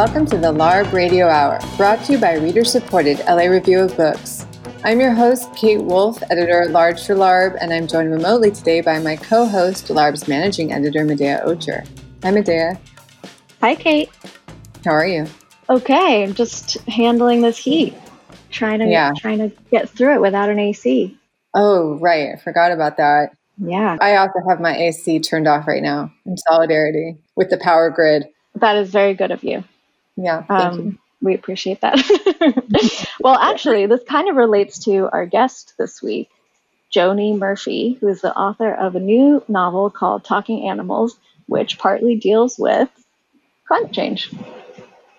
Welcome 0.00 0.24
to 0.28 0.38
the 0.38 0.50
LARB 0.50 0.92
Radio 0.92 1.28
Hour, 1.28 1.60
brought 1.76 2.02
to 2.04 2.12
you 2.12 2.18
by 2.18 2.32
reader 2.36 2.64
supported 2.64 3.18
LA 3.28 3.44
Review 3.44 3.80
of 3.80 3.94
Books. 3.98 4.46
I'm 4.82 4.98
your 4.98 5.12
host, 5.12 5.54
Kate 5.54 5.82
Wolf, 5.82 6.22
editor 6.30 6.62
at 6.62 6.70
large 6.70 7.04
for 7.04 7.14
LARB, 7.14 7.58
and 7.60 7.70
I'm 7.70 7.86
joined 7.86 8.10
remotely 8.10 8.50
today 8.50 8.80
by 8.80 8.98
my 8.98 9.16
co 9.16 9.44
host, 9.44 9.88
LARB's 9.88 10.26
managing 10.26 10.72
editor, 10.72 11.04
Medaya 11.04 11.44
Ocher. 11.44 11.86
Hi, 12.22 12.30
Medaya. 12.30 12.78
Hi, 13.60 13.74
Kate. 13.74 14.08
How 14.86 14.92
are 14.92 15.06
you? 15.06 15.26
Okay, 15.68 16.22
I'm 16.22 16.32
just 16.32 16.78
handling 16.88 17.42
this 17.42 17.58
heat, 17.58 17.94
trying 18.50 18.78
to 18.78 18.86
yeah. 18.86 19.12
trying 19.18 19.36
to 19.40 19.52
get 19.70 19.90
through 19.90 20.14
it 20.14 20.22
without 20.22 20.48
an 20.48 20.58
AC. 20.58 21.14
Oh, 21.52 21.98
right. 21.98 22.30
I 22.32 22.36
forgot 22.36 22.72
about 22.72 22.96
that. 22.96 23.36
Yeah. 23.58 23.98
I 24.00 24.16
also 24.16 24.40
have 24.48 24.62
my 24.62 24.74
AC 24.74 25.20
turned 25.20 25.46
off 25.46 25.68
right 25.68 25.82
now 25.82 26.10
in 26.24 26.38
solidarity 26.38 27.18
with 27.36 27.50
the 27.50 27.58
power 27.58 27.90
grid. 27.90 28.24
That 28.54 28.78
is 28.78 28.88
very 28.88 29.12
good 29.12 29.30
of 29.30 29.44
you. 29.44 29.62
Yeah. 30.22 30.44
Um, 30.48 30.98
we 31.22 31.34
appreciate 31.34 31.80
that. 31.80 33.06
well, 33.20 33.36
actually, 33.36 33.86
this 33.86 34.02
kind 34.04 34.28
of 34.28 34.36
relates 34.36 34.84
to 34.84 35.08
our 35.12 35.26
guest 35.26 35.74
this 35.78 36.02
week, 36.02 36.30
Joni 36.94 37.38
Murphy, 37.38 37.98
who 38.00 38.08
is 38.08 38.20
the 38.20 38.34
author 38.34 38.72
of 38.72 38.96
a 38.96 39.00
new 39.00 39.42
novel 39.48 39.90
called 39.90 40.24
Talking 40.24 40.68
Animals, 40.68 41.18
which 41.46 41.78
partly 41.78 42.16
deals 42.16 42.58
with 42.58 42.88
climate 43.66 43.92
change. 43.92 44.32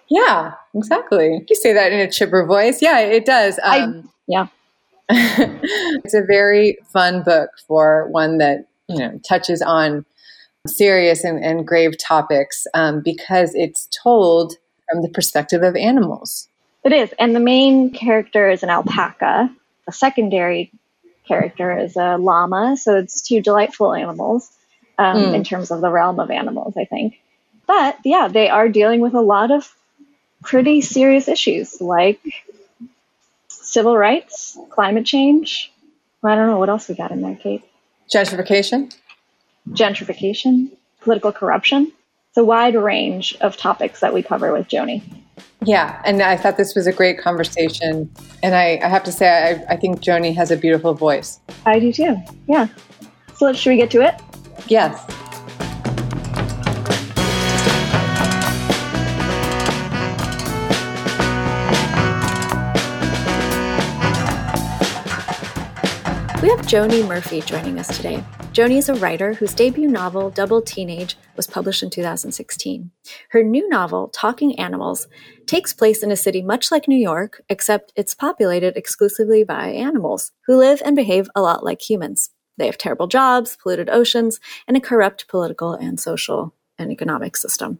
Yeah, 0.09 0.54
exactly. 0.76 1.45
You 1.48 1.56
say 1.56 1.73
that 1.73 1.92
in 1.92 2.00
a 2.00 2.12
chipper 2.12 2.45
voice. 2.45 2.81
Yeah, 2.81 3.00
it 3.00 3.26
does. 3.26 3.59
Um, 3.64 3.64
I, 3.64 4.09
yeah. 4.28 4.48
it's 5.09 6.14
a 6.14 6.23
very 6.23 6.78
fun 6.92 7.23
book 7.23 7.50
for 7.68 8.08
one 8.09 8.38
that 8.38 8.66
you 8.88 8.97
know 8.97 9.20
touches 9.28 9.62
on 9.62 10.06
serious 10.68 11.23
and, 11.23 11.44
and 11.44 11.66
grave 11.66 11.97
topics 11.97 12.68
um, 12.73 13.02
because 13.03 13.53
it's 13.56 13.88
told 14.03 14.56
from 14.92 15.02
the 15.02 15.09
perspective 15.09 15.64
of 15.64 15.75
animals. 15.75 16.47
It 16.84 16.92
is, 16.92 17.14
and 17.20 17.36
the 17.36 17.39
main 17.39 17.92
character 17.92 18.50
is 18.50 18.64
an 18.64 18.70
alpaca. 18.70 19.50
The 19.86 19.92
secondary 19.92 20.72
character 21.28 21.78
is 21.78 21.95
a 21.95 22.17
llama. 22.17 22.75
So 22.78 22.97
it's 22.97 23.22
two 23.22 23.42
delightful 23.42 23.94
animals 23.94 24.52
um, 24.97 25.17
mm. 25.17 25.34
in 25.36 25.44
terms 25.44 25.72
of 25.72 25.81
the 25.81 25.89
realm 25.89 26.19
of 26.19 26.31
animals, 26.31 26.75
I 26.78 26.86
think. 26.86 27.19
But 27.67 27.97
yeah, 28.03 28.28
they 28.28 28.50
are 28.50 28.67
dealing 28.67 29.00
with 29.02 29.14
a 29.14 29.22
lot 29.22 29.52
of 29.52 29.73
pretty 30.44 30.81
serious 30.81 31.28
issues 31.28 31.80
like 31.80 32.19
civil 33.47 33.95
rights, 33.95 34.58
climate 34.69 35.06
change. 35.06 35.72
I 36.23 36.36
don't 36.36 36.47
know 36.47 36.59
what 36.59 36.69
else 36.69 36.89
we 36.89 36.95
got 36.95 37.12
in 37.12 37.22
there, 37.22 37.36
Kate. 37.36 37.64
Gentrification. 38.14 38.95
Gentrification, 39.69 40.72
political 41.02 41.31
corruption. 41.31 41.92
It's 42.32 42.38
a 42.38 42.46
wide 42.46 42.76
range 42.76 43.36
of 43.42 43.58
topics 43.58 44.00
that 44.00 44.14
we 44.14 44.24
cover 44.24 44.54
with 44.54 44.70
Joni. 44.70 45.04
Yeah, 45.66 46.02
and 46.06 46.22
I 46.22 46.38
thought 46.38 46.56
this 46.56 46.74
was 46.74 46.88
a 46.88 46.94
great 46.94 47.20
conversation. 47.20 48.10
And 48.42 48.56
I, 48.56 48.80
I 48.82 48.88
have 48.88 49.04
to 49.04 49.12
say, 49.12 49.28
I, 49.28 49.74
I 49.74 49.76
think 49.76 50.00
Joni 50.00 50.34
has 50.38 50.50
a 50.50 50.56
beautiful 50.56 50.94
voice. 50.94 51.42
I 51.66 51.78
do 51.78 51.92
too. 51.92 52.16
Yeah. 52.48 52.70
So 53.36 53.52
should 53.52 53.72
we 53.72 53.76
get 53.76 53.92
to 53.92 54.02
it? 54.02 54.16
Yes. 54.68 55.06
Have 66.52 66.66
Joni 66.66 67.07
Murphy 67.07 67.39
joining 67.39 67.80
us 67.80 67.95
today. 67.95 68.21
Joni 68.52 68.77
is 68.77 68.89
a 68.89 68.95
writer 68.95 69.33
whose 69.33 69.53
debut 69.53 69.88
novel, 69.88 70.30
Double 70.30 70.61
Teenage, 70.61 71.16
was 71.38 71.47
published 71.47 71.81
in 71.81 71.89
2016. 71.89 72.91
Her 73.29 73.41
new 73.41 73.69
novel, 73.69 74.09
Talking 74.09 74.59
Animals, 74.59 75.07
takes 75.45 75.72
place 75.72 76.03
in 76.03 76.11
a 76.11 76.17
city 76.17 76.41
much 76.41 76.69
like 76.69 76.90
New 76.90 76.97
York, 76.97 77.41
except 77.47 77.94
it's 77.95 78.13
populated 78.13 78.75
exclusively 78.75 79.45
by 79.45 79.69
animals 79.69 80.34
who 80.45 80.57
live 80.57 80.81
and 80.84 80.94
behave 80.94 81.29
a 81.35 81.41
lot 81.41 81.63
like 81.63 81.90
humans. 81.90 82.31
They 82.57 82.66
have 82.66 82.78
terrible 82.78 83.07
jobs, 83.07 83.57
polluted 83.63 83.90
oceans, 83.90 84.41
and 84.67 84.75
a 84.75 84.81
corrupt 84.81 85.29
political 85.29 85.72
and 85.72 86.01
social 86.01 86.53
and 86.78 86.91
economic 86.91 87.38
system. 87.38 87.79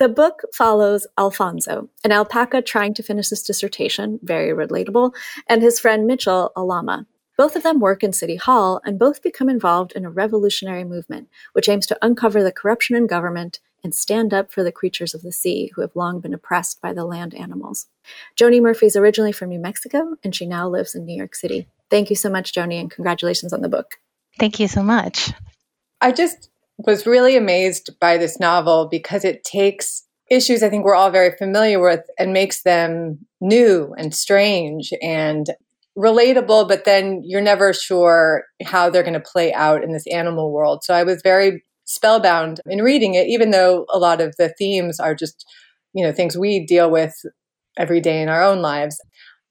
The 0.00 0.08
book 0.08 0.42
follows 0.52 1.06
Alfonso, 1.16 1.88
an 2.02 2.10
alpaca 2.10 2.62
trying 2.62 2.94
to 2.94 3.02
finish 3.04 3.28
his 3.28 3.44
dissertation, 3.44 4.18
very 4.24 4.50
relatable, 4.50 5.12
and 5.46 5.62
his 5.62 5.78
friend 5.78 6.08
Mitchell, 6.08 6.50
a 6.56 6.64
llama, 6.64 7.06
both 7.38 7.54
of 7.54 7.62
them 7.62 7.78
work 7.78 8.02
in 8.02 8.12
City 8.12 8.36
Hall 8.36 8.82
and 8.84 8.98
both 8.98 9.22
become 9.22 9.48
involved 9.48 9.92
in 9.92 10.04
a 10.04 10.10
revolutionary 10.10 10.84
movement 10.84 11.28
which 11.52 11.68
aims 11.68 11.86
to 11.86 11.98
uncover 12.02 12.42
the 12.42 12.52
corruption 12.52 12.96
in 12.96 13.06
government 13.06 13.60
and 13.84 13.94
stand 13.94 14.34
up 14.34 14.50
for 14.50 14.64
the 14.64 14.72
creatures 14.72 15.14
of 15.14 15.22
the 15.22 15.30
sea 15.30 15.70
who 15.74 15.80
have 15.80 15.94
long 15.94 16.18
been 16.18 16.34
oppressed 16.34 16.80
by 16.82 16.92
the 16.92 17.04
land 17.04 17.32
animals. 17.34 17.86
Joni 18.36 18.60
Murphy 18.60 18.86
is 18.86 18.96
originally 18.96 19.30
from 19.30 19.50
New 19.50 19.60
Mexico 19.60 20.16
and 20.24 20.34
she 20.34 20.46
now 20.46 20.68
lives 20.68 20.96
in 20.96 21.06
New 21.06 21.16
York 21.16 21.36
City. 21.36 21.68
Thank 21.88 22.10
you 22.10 22.16
so 22.16 22.28
much, 22.28 22.52
Joni, 22.52 22.80
and 22.80 22.90
congratulations 22.90 23.52
on 23.52 23.62
the 23.62 23.68
book. 23.68 23.92
Thank 24.38 24.58
you 24.58 24.66
so 24.66 24.82
much. 24.82 25.32
I 26.00 26.10
just 26.10 26.50
was 26.76 27.06
really 27.06 27.36
amazed 27.36 27.90
by 28.00 28.18
this 28.18 28.40
novel 28.40 28.88
because 28.90 29.24
it 29.24 29.44
takes 29.44 30.04
issues 30.28 30.62
I 30.62 30.68
think 30.68 30.84
we're 30.84 30.94
all 30.94 31.10
very 31.10 31.36
familiar 31.36 31.80
with 31.80 32.04
and 32.18 32.32
makes 32.32 32.62
them 32.62 33.26
new 33.40 33.94
and 33.96 34.14
strange 34.14 34.92
and 35.00 35.48
relatable, 35.98 36.68
but 36.68 36.84
then 36.84 37.22
you're 37.24 37.40
never 37.40 37.72
sure 37.72 38.44
how 38.64 38.88
they're 38.88 39.02
going 39.02 39.14
to 39.14 39.20
play 39.20 39.52
out 39.52 39.82
in 39.82 39.92
this 39.92 40.06
animal 40.06 40.52
world. 40.52 40.84
So 40.84 40.94
I 40.94 41.02
was 41.02 41.20
very 41.22 41.64
spellbound 41.84 42.60
in 42.66 42.82
reading 42.82 43.14
it, 43.14 43.26
even 43.26 43.50
though 43.50 43.84
a 43.92 43.98
lot 43.98 44.20
of 44.20 44.34
the 44.38 44.50
themes 44.50 45.00
are 45.00 45.14
just, 45.14 45.44
you 45.94 46.04
know, 46.04 46.12
things 46.12 46.36
we 46.36 46.64
deal 46.64 46.90
with 46.90 47.14
every 47.76 48.00
day 48.00 48.22
in 48.22 48.28
our 48.28 48.42
own 48.42 48.62
lives. 48.62 49.00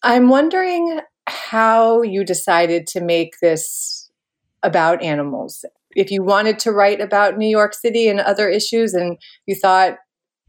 I'm 0.03 0.29
wondering 0.29 1.01
how 1.27 2.01
you 2.01 2.23
decided 2.23 2.87
to 2.87 3.01
make 3.01 3.33
this 3.41 4.09
about 4.63 5.03
animals. 5.03 5.65
If 5.95 6.11
you 6.11 6.23
wanted 6.23 6.59
to 6.59 6.71
write 6.71 7.01
about 7.01 7.37
New 7.37 7.47
York 7.47 7.73
City 7.73 8.07
and 8.07 8.19
other 8.19 8.47
issues, 8.47 8.93
and 8.93 9.17
you 9.47 9.55
thought, 9.55 9.95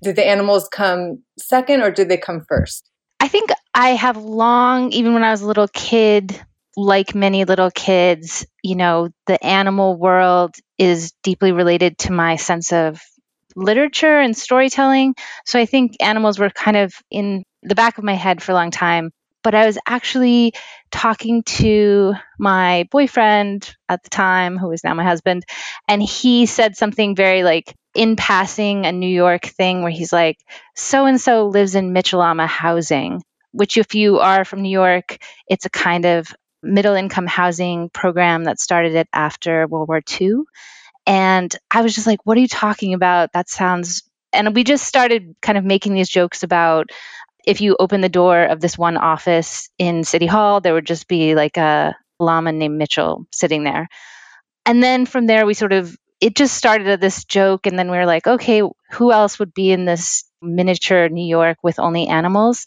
did 0.03 0.14
the 0.14 0.26
animals 0.26 0.69
come 0.69 1.22
second 1.38 1.82
or 1.82 1.91
did 1.91 2.08
they 2.08 2.16
come 2.16 2.44
first? 2.48 2.88
I 3.19 3.26
think 3.26 3.50
I 3.78 3.90
have 3.90 4.16
long, 4.16 4.90
even 4.90 5.14
when 5.14 5.22
I 5.22 5.30
was 5.30 5.40
a 5.40 5.46
little 5.46 5.68
kid, 5.68 6.38
like 6.76 7.14
many 7.14 7.44
little 7.44 7.70
kids, 7.70 8.44
you 8.60 8.74
know, 8.74 9.10
the 9.28 9.42
animal 9.44 9.96
world 9.96 10.56
is 10.78 11.12
deeply 11.22 11.52
related 11.52 11.96
to 11.98 12.12
my 12.12 12.34
sense 12.34 12.72
of 12.72 13.00
literature 13.54 14.18
and 14.18 14.36
storytelling. 14.36 15.14
So 15.46 15.60
I 15.60 15.64
think 15.64 15.94
animals 16.00 16.40
were 16.40 16.50
kind 16.50 16.76
of 16.76 16.92
in 17.08 17.44
the 17.62 17.76
back 17.76 17.98
of 17.98 18.04
my 18.04 18.14
head 18.14 18.42
for 18.42 18.50
a 18.50 18.56
long 18.56 18.72
time. 18.72 19.12
But 19.44 19.54
I 19.54 19.66
was 19.66 19.78
actually 19.86 20.54
talking 20.90 21.44
to 21.44 22.14
my 22.36 22.88
boyfriend 22.90 23.72
at 23.88 24.02
the 24.02 24.10
time, 24.10 24.58
who 24.58 24.72
is 24.72 24.82
now 24.82 24.94
my 24.94 25.04
husband, 25.04 25.44
and 25.86 26.02
he 26.02 26.46
said 26.46 26.76
something 26.76 27.14
very 27.14 27.44
like 27.44 27.76
in 27.94 28.16
passing 28.16 28.86
a 28.86 28.92
New 28.92 29.08
York 29.08 29.44
thing 29.46 29.82
where 29.82 29.92
he's 29.92 30.12
like, 30.12 30.36
so 30.74 31.06
and 31.06 31.20
so 31.20 31.46
lives 31.46 31.76
in 31.76 31.92
Mitchell-Lama 31.92 32.48
housing, 32.48 33.22
which, 33.58 33.76
if 33.76 33.94
you 33.94 34.19
are 34.19 34.44
from 34.44 34.62
New 34.62 34.70
York, 34.70 35.19
it's 35.48 35.66
a 35.66 35.70
kind 35.70 36.06
of 36.06 36.34
middle 36.62 36.94
income 36.94 37.26
housing 37.26 37.91
program 37.91 38.44
that 38.44 38.60
started 38.60 38.94
it 38.94 39.08
after 39.12 39.66
World 39.66 39.88
War 39.88 40.02
II. 40.20 40.42
And 41.06 41.54
I 41.70 41.82
was 41.82 41.94
just 41.94 42.06
like, 42.06 42.20
what 42.24 42.36
are 42.36 42.41
you 42.41 42.48
talking 42.48 42.94
about? 42.94 43.32
That 43.32 43.48
sounds. 43.48 44.02
And 44.32 44.54
we 44.54 44.64
just 44.64 44.84
started 44.86 45.36
kind 45.41 45.58
of 45.58 45.64
making 45.64 45.94
these 45.94 46.08
jokes 46.08 46.42
about 46.42 46.91
if 47.46 47.60
you 47.60 47.76
open 47.78 48.00
the 48.02 48.08
door 48.10 48.44
of 48.44 48.60
this 48.60 48.76
one 48.76 48.96
office 48.98 49.70
in 49.78 50.04
City 50.04 50.26
Hall, 50.26 50.60
there 50.60 50.75
would 50.75 50.86
just 50.86 51.08
be 51.08 51.34
like 51.34 51.56
a 51.56 51.96
llama 52.20 52.52
named 52.52 52.76
Mitchell 52.76 53.26
sitting 53.32 53.64
there. 53.64 53.88
And 54.66 54.82
then 54.82 55.06
from 55.06 55.26
there, 55.26 55.46
we 55.46 55.55
sort 55.55 55.72
of 55.72 55.96
it 56.20 56.37
just 56.37 56.56
started 56.56 56.88
at 56.88 57.00
this 57.00 57.25
joke 57.25 57.66
and 57.66 57.78
then 57.78 57.90
we 57.90 57.96
were 57.96 58.06
like 58.06 58.26
okay 58.26 58.62
who 58.90 59.12
else 59.12 59.38
would 59.38 59.55
be 59.55 59.70
in 59.70 59.84
this 59.84 60.25
miniature 60.43 61.08
new 61.08 61.25
york 61.25 61.58
with 61.62 61.78
only 61.78 62.08
animals 62.08 62.66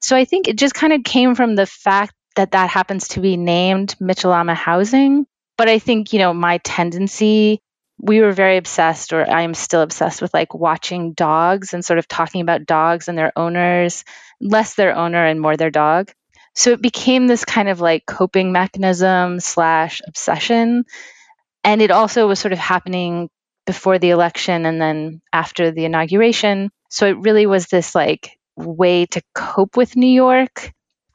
so 0.00 0.16
i 0.16 0.24
think 0.24 0.48
it 0.48 0.56
just 0.58 0.74
kind 0.74 0.92
of 0.92 1.04
came 1.04 1.34
from 1.34 1.54
the 1.54 1.66
fact 1.66 2.14
that 2.36 2.52
that 2.52 2.70
happens 2.70 3.08
to 3.08 3.20
be 3.20 3.36
named 3.36 3.96
Mitchell-Lama 3.98 4.54
housing. 4.54 5.26
But 5.56 5.68
i 5.68 5.78
think 5.78 6.12
you 6.12 6.18
know 6.18 6.32
my 6.32 6.58
tendency 6.58 7.60
we 8.00 8.20
were 8.20 8.30
very 8.30 8.58
obsessed 8.58 9.12
or 9.12 9.28
i 9.28 9.42
am 9.42 9.54
still 9.54 9.82
obsessed 9.82 10.22
with 10.22 10.32
like 10.32 10.54
watching 10.54 11.14
dogs 11.14 11.74
and 11.74 11.84
sort 11.84 11.98
of 11.98 12.06
talking 12.06 12.42
about 12.42 12.64
dogs 12.64 13.08
and 13.08 13.18
their 13.18 13.32
owners 13.36 14.04
less 14.40 14.74
their 14.74 14.94
owner 14.94 15.24
and 15.24 15.40
more 15.40 15.56
their 15.56 15.70
dog. 15.70 16.12
So 16.54 16.72
it 16.72 16.82
became 16.82 17.26
this 17.26 17.44
kind 17.44 17.68
of 17.68 17.80
like 17.80 18.06
coping 18.06 18.52
mechanism 18.52 19.40
slash 19.40 20.00
obsession. 20.06 20.84
And 21.64 21.82
it 21.82 21.90
also 21.90 22.26
was 22.26 22.38
sort 22.38 22.52
of 22.52 22.58
happening 22.58 23.30
before 23.66 23.98
the 23.98 24.10
election 24.10 24.66
and 24.66 24.80
then 24.80 25.20
after 25.32 25.70
the 25.70 25.84
inauguration. 25.84 26.70
So 26.90 27.06
it 27.06 27.18
really 27.18 27.46
was 27.46 27.66
this 27.66 27.94
like 27.94 28.37
way 28.58 29.06
to 29.06 29.22
cope 29.34 29.76
with 29.76 29.96
New 29.96 30.10
York 30.10 30.72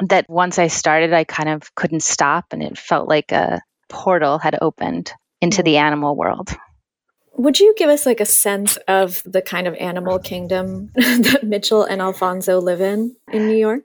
that 0.07 0.29
once 0.29 0.59
I 0.59 0.67
started, 0.67 1.13
I 1.13 1.23
kind 1.23 1.49
of 1.49 1.73
couldn't 1.75 2.03
stop. 2.03 2.45
And 2.51 2.63
it 2.63 2.77
felt 2.77 3.07
like 3.07 3.31
a 3.31 3.61
portal 3.89 4.39
had 4.39 4.57
opened 4.61 5.11
into 5.41 5.61
hmm. 5.61 5.65
the 5.65 5.77
animal 5.77 6.15
world. 6.15 6.55
Would 7.35 7.59
you 7.59 7.73
give 7.77 7.89
us 7.89 8.05
like 8.05 8.19
a 8.19 8.25
sense 8.25 8.77
of 8.87 9.23
the 9.25 9.41
kind 9.41 9.67
of 9.67 9.73
animal 9.75 10.19
kingdom 10.19 10.91
that 10.95 11.41
Mitchell 11.43 11.83
and 11.83 12.01
Alfonso 12.01 12.59
live 12.59 12.79
in 12.79 13.15
in 13.31 13.47
New 13.47 13.57
York? 13.57 13.83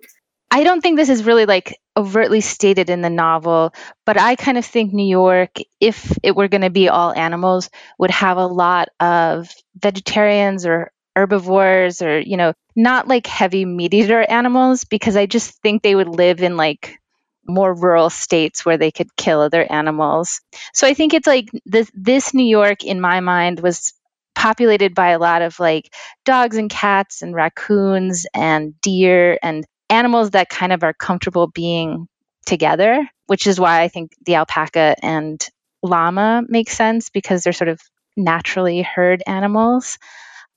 I 0.50 0.64
don't 0.64 0.80
think 0.80 0.96
this 0.96 1.08
is 1.08 1.24
really 1.24 1.46
like 1.46 1.78
overtly 1.96 2.40
stated 2.40 2.88
in 2.90 3.02
the 3.02 3.10
novel, 3.10 3.74
but 4.06 4.18
I 4.18 4.36
kind 4.36 4.56
of 4.56 4.64
think 4.64 4.92
New 4.92 5.08
York, 5.08 5.58
if 5.80 6.16
it 6.22 6.36
were 6.36 6.48
going 6.48 6.62
to 6.62 6.70
be 6.70 6.88
all 6.88 7.12
animals, 7.12 7.70
would 7.98 8.10
have 8.10 8.38
a 8.38 8.46
lot 8.46 8.88
of 9.00 9.50
vegetarians 9.76 10.64
or 10.64 10.90
herbivores 11.18 12.00
or, 12.02 12.20
you 12.20 12.36
know, 12.36 12.52
not 12.76 13.08
like 13.08 13.26
heavy 13.26 13.64
meat 13.64 13.92
eater 13.94 14.22
animals 14.22 14.84
because 14.84 15.16
I 15.16 15.26
just 15.26 15.50
think 15.62 15.82
they 15.82 15.94
would 15.94 16.08
live 16.08 16.42
in 16.42 16.56
like 16.56 16.98
more 17.46 17.74
rural 17.74 18.10
states 18.10 18.64
where 18.64 18.76
they 18.76 18.90
could 18.90 19.16
kill 19.16 19.40
other 19.40 19.66
animals. 19.68 20.40
So 20.72 20.86
I 20.86 20.94
think 20.94 21.14
it's 21.14 21.26
like 21.26 21.48
this 21.66 21.90
this 21.94 22.34
New 22.34 22.46
York 22.46 22.84
in 22.84 23.00
my 23.00 23.20
mind 23.20 23.60
was 23.60 23.94
populated 24.34 24.94
by 24.94 25.10
a 25.10 25.18
lot 25.18 25.42
of 25.42 25.58
like 25.58 25.92
dogs 26.24 26.56
and 26.56 26.70
cats 26.70 27.22
and 27.22 27.34
raccoons 27.34 28.26
and 28.32 28.80
deer 28.80 29.38
and 29.42 29.64
animals 29.90 30.30
that 30.30 30.48
kind 30.48 30.72
of 30.72 30.84
are 30.84 30.92
comfortable 30.92 31.48
being 31.48 32.06
together, 32.46 33.08
which 33.26 33.46
is 33.46 33.58
why 33.58 33.82
I 33.82 33.88
think 33.88 34.12
the 34.24 34.36
alpaca 34.36 34.94
and 35.02 35.44
llama 35.82 36.44
make 36.48 36.70
sense 36.70 37.10
because 37.10 37.42
they're 37.42 37.52
sort 37.52 37.68
of 37.68 37.80
naturally 38.16 38.82
herd 38.82 39.22
animals. 39.26 39.98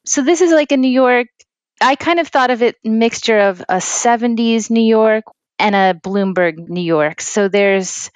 So 0.05 0.21
this 0.21 0.41
is 0.41 0.51
like 0.51 0.71
a 0.71 0.77
New 0.77 0.91
York 0.91 1.27
I 1.81 1.95
kind 1.95 2.19
of 2.19 2.27
thought 2.27 2.51
of 2.51 2.61
it 2.61 2.75
mixture 2.83 3.39
of 3.39 3.61
a 3.61 3.77
70s 3.77 4.69
New 4.69 4.83
York 4.83 5.23
and 5.57 5.75
a 5.75 5.99
Bloomberg 5.99 6.69
New 6.69 6.81
York. 6.81 7.21
So 7.21 7.47
there's, 7.47 8.11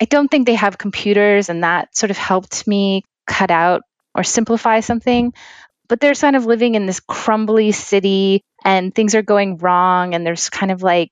I 0.00 0.06
don't 0.06 0.30
think 0.30 0.46
they 0.46 0.54
have 0.54 0.78
computers, 0.78 1.50
and 1.50 1.62
that 1.62 1.94
sort 1.94 2.10
of 2.10 2.16
helped 2.16 2.66
me 2.66 3.04
cut 3.26 3.50
out 3.50 3.82
or 4.14 4.24
simplify 4.24 4.80
something. 4.80 5.34
But 5.88 6.00
they're 6.00 6.14
kind 6.14 6.36
of 6.36 6.46
living 6.46 6.76
in 6.76 6.86
this 6.86 7.00
crumbly 7.00 7.72
city, 7.72 8.42
and 8.64 8.94
things 8.94 9.14
are 9.14 9.22
going 9.22 9.58
wrong, 9.58 10.14
and 10.14 10.24
there's 10.24 10.48
kind 10.48 10.72
of 10.72 10.82
like 10.82 11.10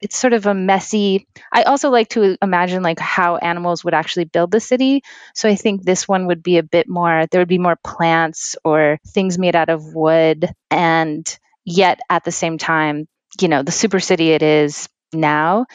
it's 0.00 0.16
sort 0.16 0.32
of 0.32 0.46
a 0.46 0.54
messy 0.54 1.26
i 1.52 1.62
also 1.62 1.90
like 1.90 2.08
to 2.08 2.36
imagine 2.42 2.82
like 2.82 2.98
how 2.98 3.36
animals 3.36 3.84
would 3.84 3.94
actually 3.94 4.24
build 4.24 4.50
the 4.50 4.60
city 4.60 5.02
so 5.34 5.48
i 5.48 5.54
think 5.54 5.82
this 5.82 6.06
one 6.06 6.26
would 6.26 6.42
be 6.42 6.58
a 6.58 6.62
bit 6.62 6.88
more 6.88 7.26
there 7.30 7.40
would 7.40 7.48
be 7.48 7.58
more 7.58 7.76
plants 7.84 8.56
or 8.64 8.98
things 9.08 9.38
made 9.38 9.56
out 9.56 9.68
of 9.68 9.94
wood 9.94 10.50
and 10.70 11.38
yet 11.64 12.00
at 12.08 12.24
the 12.24 12.32
same 12.32 12.58
time 12.58 13.06
you 13.40 13.48
know 13.48 13.62
the 13.62 13.72
super 13.72 14.00
city 14.00 14.30
it 14.32 14.42
is 14.42 14.88
now. 15.12 15.66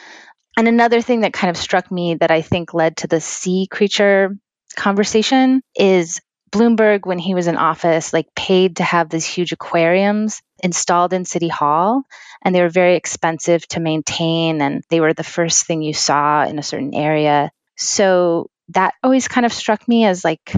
And 0.56 0.68
another 0.68 1.00
thing 1.00 1.20
that 1.20 1.32
kind 1.32 1.50
of 1.50 1.56
struck 1.56 1.90
me 1.90 2.14
that 2.16 2.30
I 2.30 2.42
think 2.42 2.74
led 2.74 2.98
to 2.98 3.06
the 3.08 3.20
sea 3.20 3.66
creature 3.70 4.36
conversation 4.76 5.62
is 5.74 6.20
Bloomberg, 6.50 7.06
when 7.06 7.18
he 7.18 7.34
was 7.34 7.46
in 7.46 7.56
office, 7.56 8.12
like 8.12 8.34
paid 8.34 8.76
to 8.76 8.84
have 8.84 9.08
these 9.08 9.26
huge 9.26 9.52
aquariums 9.52 10.40
installed 10.62 11.12
in 11.12 11.24
City 11.24 11.48
Hall, 11.48 12.02
and 12.42 12.54
they 12.54 12.62
were 12.62 12.68
very 12.68 12.96
expensive 12.96 13.66
to 13.68 13.80
maintain, 13.80 14.60
and 14.60 14.82
they 14.88 15.00
were 15.00 15.14
the 15.14 15.24
first 15.24 15.66
thing 15.66 15.82
you 15.82 15.94
saw 15.94 16.44
in 16.44 16.58
a 16.58 16.62
certain 16.62 16.94
area. 16.94 17.50
So 17.76 18.50
that 18.68 18.94
always 19.02 19.28
kind 19.28 19.44
of 19.44 19.52
struck 19.52 19.86
me 19.88 20.04
as 20.04 20.24
like 20.24 20.54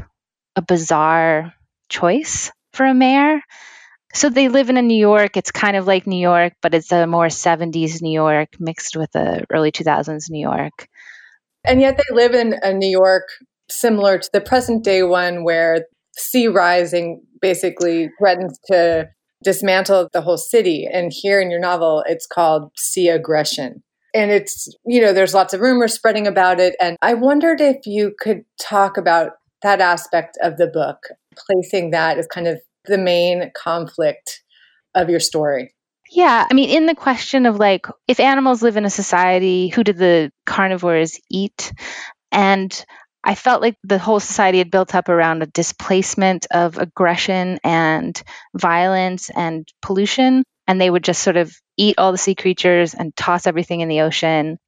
a 0.55 0.63
bizarre 0.63 1.55
choice 1.89 2.51
for 2.73 2.87
a 2.87 2.95
mayor. 2.95 3.41
So 4.15 4.31
they 4.31 4.49
live 4.49 4.71
in 4.71 4.77
a 4.77 4.83
New 4.83 4.99
York. 4.99 5.37
It's 5.37 5.51
kind 5.51 5.77
of 5.77 5.87
like 5.87 6.07
New 6.07 6.21
York, 6.21 6.55
but 6.63 6.75
it's 6.75 6.93
a 6.93 7.07
more 7.07 7.27
70s 7.27 8.01
New 8.01 8.13
York 8.13 8.49
mixed 8.59 8.97
with 8.97 9.13
the 9.13 9.45
early 9.51 9.73
2000s 9.73 10.31
New 10.31 10.41
York. 10.41 10.89
And 11.65 11.81
yet 11.81 11.99
they 11.99 12.15
live 12.15 12.35
in 12.35 12.55
a 12.63 12.73
New 12.73 12.89
York 12.89 13.25
similar 13.71 14.19
to 14.19 14.29
the 14.33 14.41
present 14.41 14.85
day 14.85 15.03
one 15.03 15.45
where 15.45 15.87
sea 16.17 16.49
rising 16.49 17.23
basically 17.41 18.09
threatens 18.19 18.59
to 18.67 19.09
dismantle 19.45 20.09
the 20.13 20.23
whole 20.23 20.39
city. 20.39 20.89
And 20.91 21.13
here 21.15 21.41
in 21.41 21.51
your 21.51 21.61
novel, 21.61 22.03
it's 22.07 22.27
called 22.27 22.71
Sea 22.77 23.09
Aggression. 23.09 23.83
And 24.15 24.31
it's, 24.31 24.69
you 24.87 25.01
know, 25.01 25.13
there's 25.13 25.35
lots 25.35 25.53
of 25.53 25.61
rumors 25.61 25.93
spreading 25.93 26.27
about 26.27 26.59
it. 26.59 26.75
And 26.81 26.97
I 27.03 27.15
wondered 27.15 27.61
if 27.61 27.85
you 27.85 28.15
could 28.19 28.45
talk 28.61 28.97
about 28.97 29.33
that 29.63 29.81
aspect 29.81 30.39
of 30.43 30.57
the 30.57 30.67
book, 30.67 30.99
placing 31.37 31.91
that 31.91 32.19
as 32.19 32.27
kind 32.27 32.47
of 32.47 32.59
the 32.87 32.99
main 32.99 33.51
conflict 33.55 34.43
of 34.95 35.11
your 35.11 35.21
story? 35.21 35.75
Yeah, 36.11 36.47
I 36.49 36.55
mean, 36.55 36.71
in 36.71 36.87
the 36.87 36.95
question 36.95 37.47
of 37.47 37.59
like, 37.59 37.87
if 38.07 38.21
animals 38.21 38.63
live 38.63 38.77
in 38.77 38.85
a 38.85 38.91
society, 38.91 39.69
who 39.69 39.85
do 39.85 39.93
the 39.93 40.33
carnivores 40.47 41.19
eat? 41.31 41.73
And 42.31 42.85
I 43.27 43.35
felt 43.35 43.61
like 43.61 43.77
the 43.83 43.99
whole 43.99 44.21
society 44.21 44.59
had 44.59 44.71
built 44.71 44.95
up 44.95 45.09
around 45.09 45.43
a 45.43 45.47
displacement 45.47 46.47
of 46.53 46.79
aggression 46.79 47.59
and 47.65 48.23
violence 48.55 49.31
and 49.31 49.67
pollution. 49.83 50.45
And 50.69 50.81
they 50.81 50.89
would 50.89 51.03
just 51.03 51.23
sort 51.25 51.37
of 51.37 51.53
eat 51.77 51.97
all 51.99 52.13
the 52.13 52.19
sea 52.19 52.37
creatures 52.37 52.95
and 52.95 53.15
toss 53.17 53.49
everything 53.49 53.81
in 53.81 53.89
the 53.89 54.03
ocean. 54.03 54.59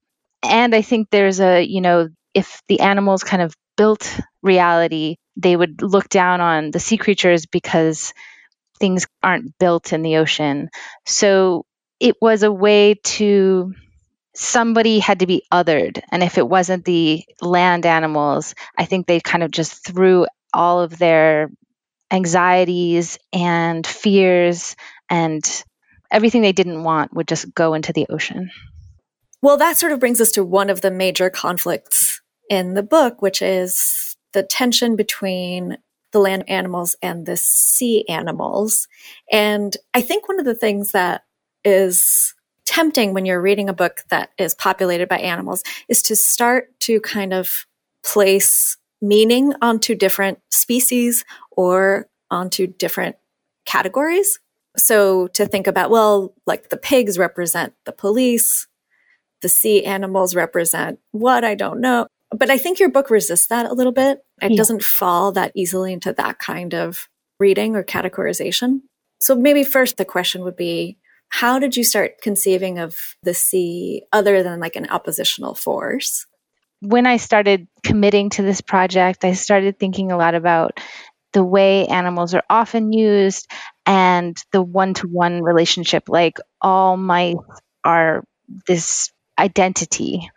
And 0.43 0.75
I 0.75 0.81
think 0.81 1.07
there's 1.09 1.39
a, 1.39 1.63
you 1.63 1.79
know, 1.79 2.09
if 2.33 2.61
the 2.67 2.81
animals 2.81 3.23
kind 3.23 3.41
of 3.41 3.53
built 3.77 4.19
reality, 4.43 5.15
they 5.37 5.55
would 5.55 5.81
look 5.81 6.09
down 6.09 6.41
on 6.41 6.71
the 6.71 6.79
sea 6.79 6.97
creatures 6.97 7.45
because 7.45 8.13
things 8.77 9.07
aren't 9.23 9.57
built 9.57 9.93
in 9.93 10.01
the 10.01 10.17
ocean. 10.17 10.69
So 11.05 11.65
it 12.01 12.17
was 12.21 12.43
a 12.43 12.51
way 12.51 12.95
to 13.03 13.73
somebody 14.39 14.99
had 14.99 15.19
to 15.19 15.27
be 15.27 15.43
othered. 15.51 16.01
And 16.11 16.23
if 16.23 16.37
it 16.37 16.47
wasn't 16.47 16.85
the 16.85 17.23
land 17.41 17.85
animals, 17.85 18.55
I 18.77 18.85
think 18.85 19.05
they 19.05 19.19
kind 19.19 19.43
of 19.43 19.51
just 19.51 19.85
threw 19.85 20.27
all 20.53 20.79
of 20.79 20.97
their 20.97 21.51
anxieties 22.09 23.19
and 23.33 23.85
fears 23.85 24.77
and 25.09 25.43
everything 26.09 26.41
they 26.41 26.53
didn't 26.53 26.83
want 26.83 27.13
would 27.13 27.27
just 27.27 27.53
go 27.53 27.73
into 27.73 27.91
the 27.91 28.07
ocean. 28.09 28.49
Well, 29.41 29.57
that 29.57 29.77
sort 29.77 29.91
of 29.91 29.99
brings 29.99 30.21
us 30.21 30.31
to 30.31 30.43
one 30.43 30.69
of 30.69 30.81
the 30.81 30.91
major 30.91 31.29
conflicts 31.29 32.21
in 32.49 32.75
the 32.75 32.83
book, 32.83 33.21
which 33.21 33.41
is 33.41 34.15
the 34.33 34.43
tension 34.43 34.95
between 34.95 35.77
the 36.13 36.19
land 36.19 36.45
animals 36.47 36.95
and 37.01 37.25
the 37.25 37.37
sea 37.37 38.05
animals. 38.07 38.87
And 39.31 39.75
I 39.93 40.01
think 40.01 40.27
one 40.29 40.39
of 40.39 40.45
the 40.45 40.55
things 40.55 40.93
that 40.93 41.23
is 41.65 42.33
tempting 42.69 43.15
when 43.15 43.25
you're 43.25 43.41
reading 43.41 43.67
a 43.67 43.73
book 43.73 44.03
that 44.11 44.29
is 44.37 44.53
populated 44.53 45.09
by 45.09 45.17
animals 45.17 45.63
is 45.87 46.03
to 46.03 46.15
start 46.15 46.67
to 46.79 47.01
kind 47.01 47.33
of 47.33 47.65
place 48.03 48.77
meaning 49.01 49.53
onto 49.59 49.95
different 49.95 50.37
species 50.51 51.25
or 51.49 52.07
onto 52.29 52.67
different 52.67 53.15
categories. 53.65 54.39
So 54.77 55.27
to 55.29 55.47
think 55.47 55.65
about, 55.65 55.89
well, 55.89 56.35
like 56.45 56.69
the 56.69 56.77
pigs 56.77 57.17
represent 57.17 57.73
the 57.85 57.91
police, 57.91 58.67
the 59.41 59.49
sea 59.49 59.83
animals 59.83 60.35
represent 60.35 60.99
what 61.11 61.43
I 61.43 61.55
don't 61.55 61.81
know. 61.81 62.05
But 62.29 62.51
I 62.51 62.59
think 62.59 62.79
your 62.79 62.91
book 62.91 63.09
resists 63.09 63.47
that 63.47 63.65
a 63.65 63.73
little 63.73 63.91
bit. 63.91 64.23
It 64.43 64.51
yeah. 64.51 64.57
doesn't 64.57 64.83
fall 64.83 65.31
that 65.31 65.53
easily 65.55 65.91
into 65.91 66.13
that 66.13 66.37
kind 66.37 66.75
of 66.75 67.09
reading 67.39 67.75
or 67.75 67.83
categorization. 67.83 68.81
So 69.19 69.33
maybe 69.33 69.63
first 69.63 69.97
the 69.97 70.05
question 70.05 70.43
would 70.43 70.55
be 70.55 70.99
how 71.29 71.59
did 71.59 71.77
you 71.77 71.83
start 71.83 72.21
conceiving 72.21 72.79
of 72.79 72.97
the 73.23 73.33
sea 73.33 74.03
other 74.11 74.43
than 74.43 74.59
like 74.59 74.75
an 74.75 74.89
oppositional 74.89 75.55
force? 75.55 76.25
When 76.81 77.05
I 77.05 77.17
started 77.17 77.67
committing 77.83 78.29
to 78.31 78.41
this 78.41 78.61
project, 78.61 79.23
I 79.23 79.33
started 79.33 79.79
thinking 79.79 80.11
a 80.11 80.17
lot 80.17 80.35
about 80.35 80.79
the 81.33 81.43
way 81.43 81.85
animals 81.87 82.33
are 82.33 82.43
often 82.49 82.91
used 82.91 83.49
and 83.85 84.35
the 84.51 84.61
one 84.61 84.93
to 84.95 85.07
one 85.07 85.43
relationship. 85.43 86.09
Like 86.09 86.37
all 86.61 86.97
mice 86.97 87.35
are 87.83 88.23
this 88.67 89.11
identity. 89.37 90.29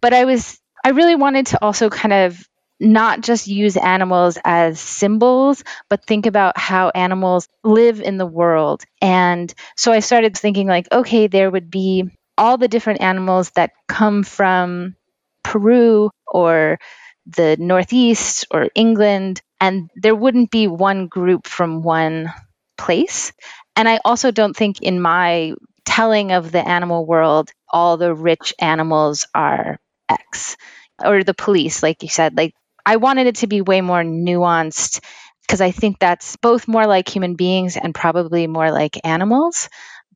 But 0.00 0.14
I 0.14 0.24
was 0.24 0.60
I 0.84 0.90
really 0.90 1.16
wanted 1.16 1.46
to 1.46 1.62
also 1.62 1.90
kind 1.90 2.12
of 2.12 2.48
not 2.80 3.20
just 3.22 3.46
use 3.46 3.76
animals 3.76 4.38
as 4.44 4.78
symbols, 4.80 5.64
but 5.88 6.04
think 6.06 6.26
about 6.26 6.58
how 6.58 6.90
animals 6.90 7.48
live 7.64 8.00
in 8.00 8.18
the 8.18 8.26
world. 8.26 8.84
And 9.00 9.52
so 9.76 9.92
I 9.92 10.00
started 10.00 10.36
thinking, 10.36 10.66
like, 10.66 10.88
okay, 10.92 11.26
there 11.26 11.50
would 11.50 11.70
be 11.70 12.10
all 12.38 12.58
the 12.58 12.68
different 12.68 13.00
animals 13.00 13.50
that 13.56 13.72
come 13.88 14.22
from 14.22 14.94
Peru 15.42 16.10
or 16.26 16.78
the 17.26 17.56
Northeast 17.58 18.46
or 18.50 18.68
England, 18.74 19.40
and 19.60 19.90
there 19.96 20.14
wouldn't 20.14 20.50
be 20.50 20.66
one 20.66 21.06
group 21.08 21.46
from 21.46 21.82
one 21.82 22.32
place. 22.76 23.32
And 23.74 23.88
I 23.88 24.00
also 24.04 24.30
don't 24.30 24.54
think 24.56 24.82
in 24.82 25.00
my 25.00 25.54
telling 25.84 26.32
of 26.32 26.52
the 26.52 26.66
animal 26.66 27.06
world, 27.06 27.50
all 27.68 27.96
the 27.96 28.14
rich 28.14 28.54
animals 28.60 29.26
are 29.34 29.78
X 30.08 30.56
or 31.02 31.24
the 31.24 31.34
police, 31.34 31.82
like 31.82 32.02
you 32.02 32.08
said. 32.08 32.36
Like, 32.36 32.54
I 32.86 32.96
wanted 32.96 33.28
it 33.28 33.36
to 33.36 33.48
be 33.48 33.62
way 33.62 33.82
more 33.82 34.02
nuanced 34.02 35.00
because 35.42 35.60
I 35.60 35.72
think 35.72 35.98
that's 35.98 36.36
both 36.36 36.68
more 36.68 36.86
like 36.86 37.08
human 37.08 37.34
beings 37.36 37.76
and 37.76 37.94
probably 37.94 38.46
more 38.46 38.70
like 38.72 38.98
animals. 39.04 39.68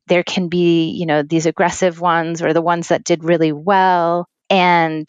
There 0.07 0.23
can 0.23 0.49
be, 0.49 0.91
you 0.91 1.05
know, 1.07 1.23
these 1.23 1.47
aggressive 1.47 2.01
ones 2.01 2.41
or 2.41 2.53
the 2.53 2.61
ones 2.61 2.89
that 2.89 3.05
did 3.05 3.23
really 3.25 3.53
well. 3.53 4.27
And 4.49 5.07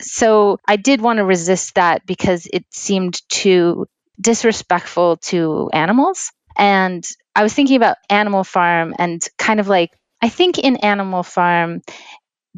so 0.00 0.58
I 0.66 0.76
did 0.76 1.00
want 1.00 1.18
to 1.18 1.24
resist 1.24 1.74
that 1.74 2.06
because 2.06 2.46
it 2.52 2.64
seemed 2.70 3.20
too 3.28 3.86
disrespectful 4.20 5.18
to 5.18 5.70
animals. 5.72 6.30
And 6.56 7.04
I 7.34 7.42
was 7.42 7.54
thinking 7.54 7.76
about 7.76 7.96
Animal 8.08 8.44
Farm 8.44 8.94
and 8.98 9.22
kind 9.38 9.60
of 9.60 9.68
like, 9.68 9.90
I 10.22 10.28
think 10.28 10.58
in 10.58 10.76
Animal 10.76 11.22
Farm, 11.22 11.82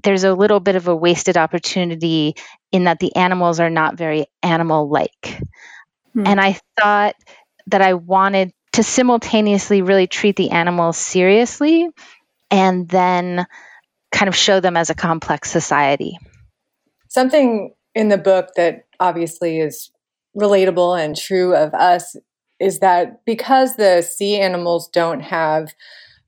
there's 0.03 0.25
a 0.25 0.35
little 0.35 0.61
bit 0.61 0.77
of 0.77 0.89
a 0.89 0.97
wasted 0.97 1.37
opportunity 1.37 2.35
in 2.71 2.85
that 2.85 2.99
the 2.99 3.15
animals 3.17 3.61
are 3.61 3.71
not 3.71 3.97
very 3.97 4.27
animal 4.43 4.89
like. 4.89 5.41
Hmm. 6.15 6.27
And 6.27 6.41
I 6.41 6.59
thought 6.79 7.17
that 7.67 7.83
I 7.83 7.95
wanted 7.95 8.53
to 8.73 8.83
simultaneously 8.83 9.83
really 9.83 10.07
treat 10.07 10.37
the 10.37 10.51
animals 10.51 10.97
seriously 10.97 11.89
and 12.51 12.89
then 12.89 13.47
kind 14.11 14.29
of 14.29 14.37
show 14.37 14.61
them 14.61 14.77
as 14.77 14.91
a 14.91 14.95
complex 14.95 15.51
society. 15.51 16.19
Something 17.09 17.75
in 17.95 18.09
the 18.09 18.19
book 18.19 18.51
that 18.57 18.87
obviously 18.99 19.59
is 19.59 19.91
relatable 20.37 20.99
and 20.99 21.17
true 21.17 21.55
of 21.55 21.75
us 21.75 22.17
is 22.59 22.79
that 22.79 23.25
because 23.27 23.77
the 23.77 24.03
sea 24.03 24.39
animals 24.41 24.89
don't 24.89 25.21
have 25.21 25.75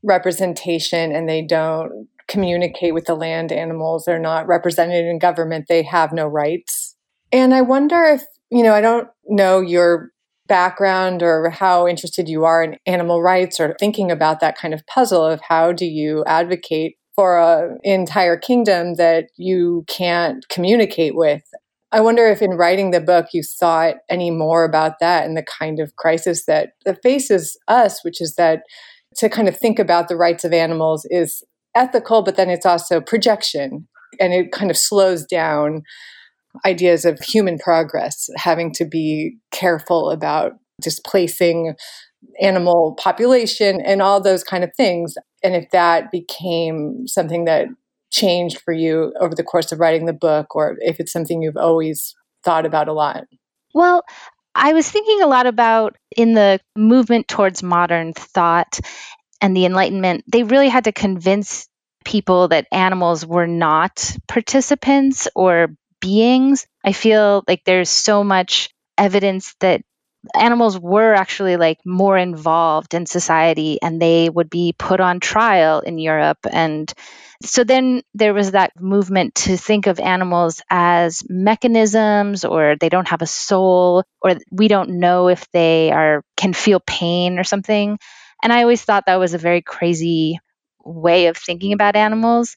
representation 0.03 1.13
and 1.13 1.29
they 1.29 1.41
don't 1.41 2.09
communicate 2.29 2.95
with 2.95 3.07
the 3.07 3.15
land 3.15 3.53
animals, 3.53 4.05
they're 4.05 4.19
not 4.19 4.47
represented 4.47 5.05
in 5.05 5.19
government, 5.19 5.67
they 5.69 5.83
have 5.83 6.13
no 6.13 6.27
rights. 6.27 6.97
And 7.33 7.55
I 7.55 7.63
wonder 7.63 8.05
if, 8.05 8.23
you 8.51 8.63
know, 8.63 8.75
I 8.75 8.81
don't 8.81 9.09
know 9.27 9.61
your 9.61 10.11
background 10.47 11.23
or 11.23 11.51
how 11.51 11.89
interested 11.89 12.29
you 12.29 12.45
are 12.45 12.63
in 12.63 12.77
animal 12.87 13.23
rights 13.23 13.59
or 13.59 13.75
thinking 13.81 14.11
about 14.11 14.41
that 14.41 14.59
kind 14.59 14.75
of 14.75 14.87
puzzle 14.87 15.25
of 15.25 15.41
how 15.49 15.73
do 15.73 15.87
you 15.87 16.23
advocate 16.27 16.97
for 17.15 17.39
an 17.39 17.79
entire 17.83 18.37
kingdom 18.37 18.95
that 18.95 19.27
you 19.37 19.85
can't 19.89 20.47
communicate 20.49 21.15
with. 21.15 21.43
I 21.93 22.01
wonder 22.01 22.27
if 22.27 22.43
in 22.43 22.51
writing 22.51 22.91
the 22.91 23.01
book 23.01 23.27
you 23.33 23.43
thought 23.43 23.97
any 24.11 24.33
more 24.33 24.65
about 24.65 24.99
that 24.99 25.25
and 25.25 25.37
the 25.37 25.45
kind 25.45 25.79
of 25.79 25.95
crisis 25.95 26.45
that, 26.47 26.71
faces 27.03 27.57
us, 27.69 28.05
which 28.05 28.21
is 28.21 28.35
that 28.35 28.63
to 29.19 29.29
kind 29.29 29.47
of 29.47 29.57
think 29.57 29.79
about 29.79 30.09
the 30.09 30.17
rights 30.17 30.45
of 30.45 30.53
animals 30.53 31.07
is 31.09 31.45
ethical, 31.75 32.23
but 32.23 32.37
then 32.37 32.51
it's 32.51 32.67
also 32.67 33.01
projection 33.01 33.89
and 34.21 34.33
it 34.33 34.53
kind 34.53 34.71
of 34.71 34.77
slows 34.77 35.25
down 35.25 35.83
ideas 36.65 37.05
of 37.05 37.19
human 37.21 37.59
progress, 37.59 38.29
having 38.37 38.73
to 38.75 38.85
be 38.85 39.37
careful 39.51 40.11
about 40.11 40.53
displacing 40.81 41.75
animal 42.41 42.95
population 42.99 43.81
and 43.81 44.01
all 44.01 44.21
those 44.21 44.45
kind 44.45 44.65
of 44.65 44.71
things. 44.77 45.15
And 45.43 45.55
if 45.55 45.71
that 45.71 46.11
became 46.11 47.07
something 47.07 47.45
that 47.45 47.67
changed 48.13 48.61
for 48.61 48.73
you 48.73 49.13
over 49.21 49.35
the 49.35 49.43
course 49.43 49.73
of 49.73 49.81
writing 49.81 50.07
the 50.07 50.13
book, 50.13 50.55
or 50.55 50.77
if 50.79 51.01
it's 51.01 51.13
something 51.13 51.43
you've 51.43 51.57
always 51.57 52.15
thought 52.45 52.67
about 52.67 52.89
a 52.89 52.93
lot? 52.93 53.25
Well, 53.75 54.05
I 54.55 54.73
was 54.73 54.89
thinking 54.89 55.21
a 55.21 55.27
lot 55.27 55.47
about 55.47 55.97
in 56.17 56.35
the 56.35 56.61
movement 56.77 57.27
towards 57.27 57.63
modern 57.63 58.13
thought 58.13 58.79
and 59.41 59.57
the 59.57 59.67
Enlightenment, 59.67 60.25
they 60.31 60.43
really 60.43 60.69
had 60.69 60.85
to 60.85 60.93
convince 60.93 61.69
people 62.05 62.49
that 62.49 62.67
animals 62.73 63.27
were 63.27 63.47
not 63.47 64.17
participants 64.29 65.29
or 65.35 65.69
beings. 66.01 66.67
I 66.85 66.93
feel 66.93 67.45
like 67.49 67.63
there's 67.65 67.91
so 67.91 68.23
much 68.25 68.71
evidence 68.99 69.55
that 69.61 69.83
animals 70.35 70.79
were 70.79 71.15
actually 71.15 71.57
like 71.57 71.79
more 71.85 72.17
involved 72.17 72.95
in 72.95 73.05
society 73.07 73.79
and 73.83 74.01
they 74.01 74.29
would 74.31 74.49
be 74.49 74.75
put 74.79 75.01
on 75.01 75.21
trial 75.21 75.81
in 75.81 75.99
Europe 75.99 76.39
and 76.51 76.93
so 77.43 77.63
then 77.63 78.03
there 78.15 78.33
was 78.33 78.53
that 78.53 78.73
movement 78.81 79.35
to 79.35 79.57
think 79.57 79.87
of 79.87 80.01
animals 80.01 80.63
as 80.71 81.23
mechanisms 81.29 82.45
or 82.45 82.77
they 82.81 82.89
don't 82.89 83.09
have 83.09 83.21
a 83.21 83.27
soul 83.27 84.05
or 84.23 84.37
we 84.51 84.69
don't 84.69 84.91
know 84.99 85.29
if 85.29 85.47
they 85.53 85.91
are 85.93 86.23
can 86.37 86.55
feel 86.55 86.81
pain 86.81 87.39
or 87.39 87.45
something 87.45 87.99
and 88.45 88.53
i 88.55 88.63
always 88.63 88.83
thought 88.85 89.07
that 89.07 89.17
was 89.21 89.35
a 89.35 89.39
very 89.39 89.63
crazy 89.63 90.39
way 90.85 91.29
of 91.29 91.39
thinking 91.39 91.75
about 91.75 91.97
animals 91.97 92.57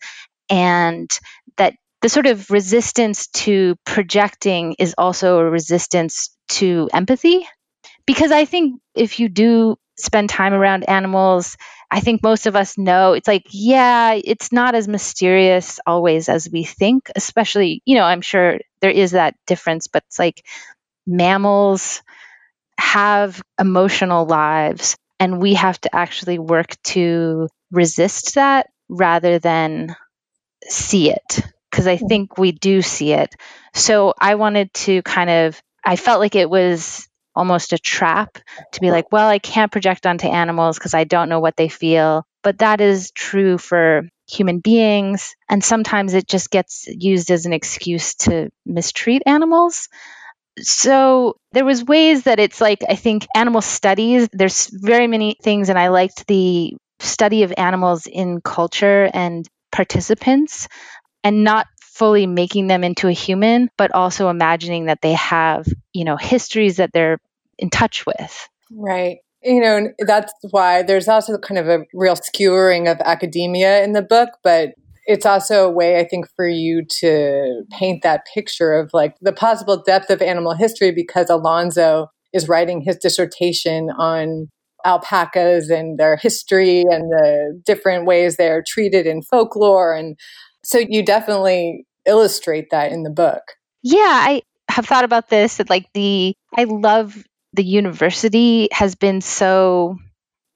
and 0.50 1.20
that 1.58 1.76
the 2.02 2.10
sort 2.10 2.28
of 2.28 2.52
resistance 2.52 3.28
to 3.30 3.76
projecting 3.86 4.76
is 4.80 4.96
also 4.98 5.40
a 5.40 5.50
resistance 5.50 6.32
to 6.50 6.90
empathy. 6.94 7.48
Because 8.06 8.32
I 8.32 8.46
think 8.46 8.82
if 8.96 9.20
you 9.20 9.30
do 9.30 9.78
spend 9.98 10.30
time 10.30 10.54
around 10.54 10.90
animals, 10.90 11.58
I 11.92 12.00
think 12.02 12.24
most 12.24 12.48
of 12.48 12.56
us 12.56 12.78
know 12.78 13.14
it's 13.14 13.28
like, 13.28 13.46
yeah, 13.52 14.14
it's 14.14 14.52
not 14.52 14.76
as 14.76 14.88
mysterious 14.88 15.80
always 15.86 16.30
as 16.30 16.50
we 16.52 16.64
think, 16.64 17.12
especially, 17.16 17.82
you 17.86 17.96
know, 17.96 18.04
I'm 18.04 18.22
sure 18.22 18.60
there 18.82 18.92
is 18.92 19.12
that 19.12 19.36
difference, 19.48 19.88
but 19.88 20.04
it's 20.08 20.20
like 20.20 20.44
mammals 21.08 22.02
have 22.80 23.42
emotional 23.60 24.26
lives 24.26 24.98
and 25.20 25.42
we 25.42 25.56
have 25.56 25.80
to 25.82 25.96
actually 25.96 26.40
work 26.40 26.76
to 26.84 27.50
resist 27.72 28.36
that 28.36 28.70
rather 28.90 29.40
than 29.40 29.96
see 30.64 31.12
it 31.12 31.42
because 31.70 31.88
I 31.88 31.98
hmm. 31.98 32.08
think 32.08 32.38
we 32.38 32.52
do 32.52 32.82
see 32.82 33.14
it. 33.14 33.36
So 33.74 34.14
I 34.20 34.36
wanted 34.36 34.74
to 34.74 35.02
kind 35.04 35.30
of, 35.30 35.62
I 35.86 35.96
felt 35.96 36.20
like 36.20 36.36
it 36.36 36.50
was 36.50 37.08
almost 37.36 37.72
a 37.72 37.78
trap 37.78 38.40
to 38.74 38.82
be 38.82 38.90
like, 38.90 39.12
well, 39.12 39.30
I 39.30 39.38
can't 39.38 39.72
project 39.72 40.08
onto 40.08 40.28
animals 40.28 40.78
because 40.80 40.96
I 40.96 41.04
don't 41.04 41.30
know 41.30 41.40
what 41.40 41.56
they 41.56 41.70
feel. 41.70 42.26
But 42.42 42.60
that 42.60 42.82
is 42.82 43.12
true 43.12 43.58
for 43.58 44.04
human 44.28 44.60
beings. 44.60 45.36
And 45.48 45.64
sometimes 45.64 46.14
it 46.14 46.28
just 46.28 46.50
gets 46.50 46.88
used 46.88 47.30
as 47.30 47.46
an 47.46 47.54
excuse 47.54 48.16
to 48.16 48.50
mistreat 48.66 49.22
animals. 49.26 49.88
So 50.60 51.38
there 51.52 51.66
was 51.66 51.84
ways 51.84 52.24
that 52.24 52.40
it's 52.40 52.60
like 52.62 52.84
I 52.88 52.96
think 52.96 53.28
animal 53.36 53.62
studies 53.62 54.28
there's 54.32 54.68
very 54.72 55.08
many 55.08 55.38
things 55.42 55.70
and 55.70 55.78
I 55.78 55.90
liked 55.90 56.28
the 56.28 56.76
study 57.00 57.44
of 57.44 57.54
animals 57.58 58.08
in 58.08 58.42
culture 58.42 59.10
and 59.14 59.48
participants 59.72 60.68
and 61.24 61.44
not 61.44 61.68
fully 61.82 62.28
making 62.28 62.68
them 62.68 62.84
into 62.84 63.08
a 63.08 63.12
human, 63.12 63.70
but 63.78 63.94
also 63.94 64.30
imagining 64.30 64.86
that 64.86 65.02
they 65.02 65.14
have, 65.14 65.68
you 65.94 66.06
know, 66.06 66.16
histories 66.16 66.78
that 66.78 66.92
they're 66.94 67.20
in 67.58 67.70
touch 67.70 68.06
with. 68.06 68.50
Right. 68.72 69.18
You 69.44 69.62
know, 69.62 69.90
that's 70.00 70.34
why 70.52 70.84
there's 70.84 71.08
also 71.08 71.38
kind 71.38 71.58
of 71.58 71.68
a 71.68 71.86
real 71.94 72.16
skewering 72.16 72.88
of 72.88 73.00
academia 73.02 73.84
in 73.84 73.94
the 73.94 74.02
book, 74.02 74.30
but 74.44 74.74
it's 75.08 75.26
also 75.26 75.66
a 75.66 75.72
way, 75.72 76.00
I 76.00 76.06
think, 76.06 76.28
for 76.36 76.48
you 76.48 76.84
to 77.00 77.64
paint 77.72 78.04
that 78.04 78.26
picture 78.34 78.74
of 78.74 78.92
like 78.94 79.16
the 79.22 79.32
possible 79.32 79.82
depth 79.82 80.10
of 80.10 80.22
animal 80.22 80.54
history 80.54 80.92
because 80.92 81.30
Alfonso 81.30 82.08
is 82.34 82.50
writing 82.50 82.82
his 82.82 82.98
dissertation 82.98 83.90
on 83.98 84.50
alpacas 84.86 85.70
and 85.70 85.98
their 85.98 86.18
history 86.18 86.82
and 86.82 87.10
the 87.10 87.62
different 87.66 88.06
ways 88.06 88.36
they're 88.36 88.64
treated 88.68 89.08
in 89.08 89.22
folklore. 89.22 89.94
And 89.94 90.18
so 90.64 90.78
you 90.78 91.04
definitely 91.04 91.86
illustrate 92.06 92.70
that 92.72 92.92
in 92.92 93.04
the 93.04 93.10
book. 93.10 93.44
Yeah, 93.84 94.02
I 94.02 94.42
have 94.70 94.86
thought 94.86 95.06
about 95.06 95.30
this 95.30 95.58
that 95.58 95.70
like 95.70 95.88
the 95.94 96.36
I 96.56 96.66
love 96.66 97.18
the 97.54 97.64
university 97.64 98.68
has 98.74 98.96
been 98.96 99.22
so 99.22 99.96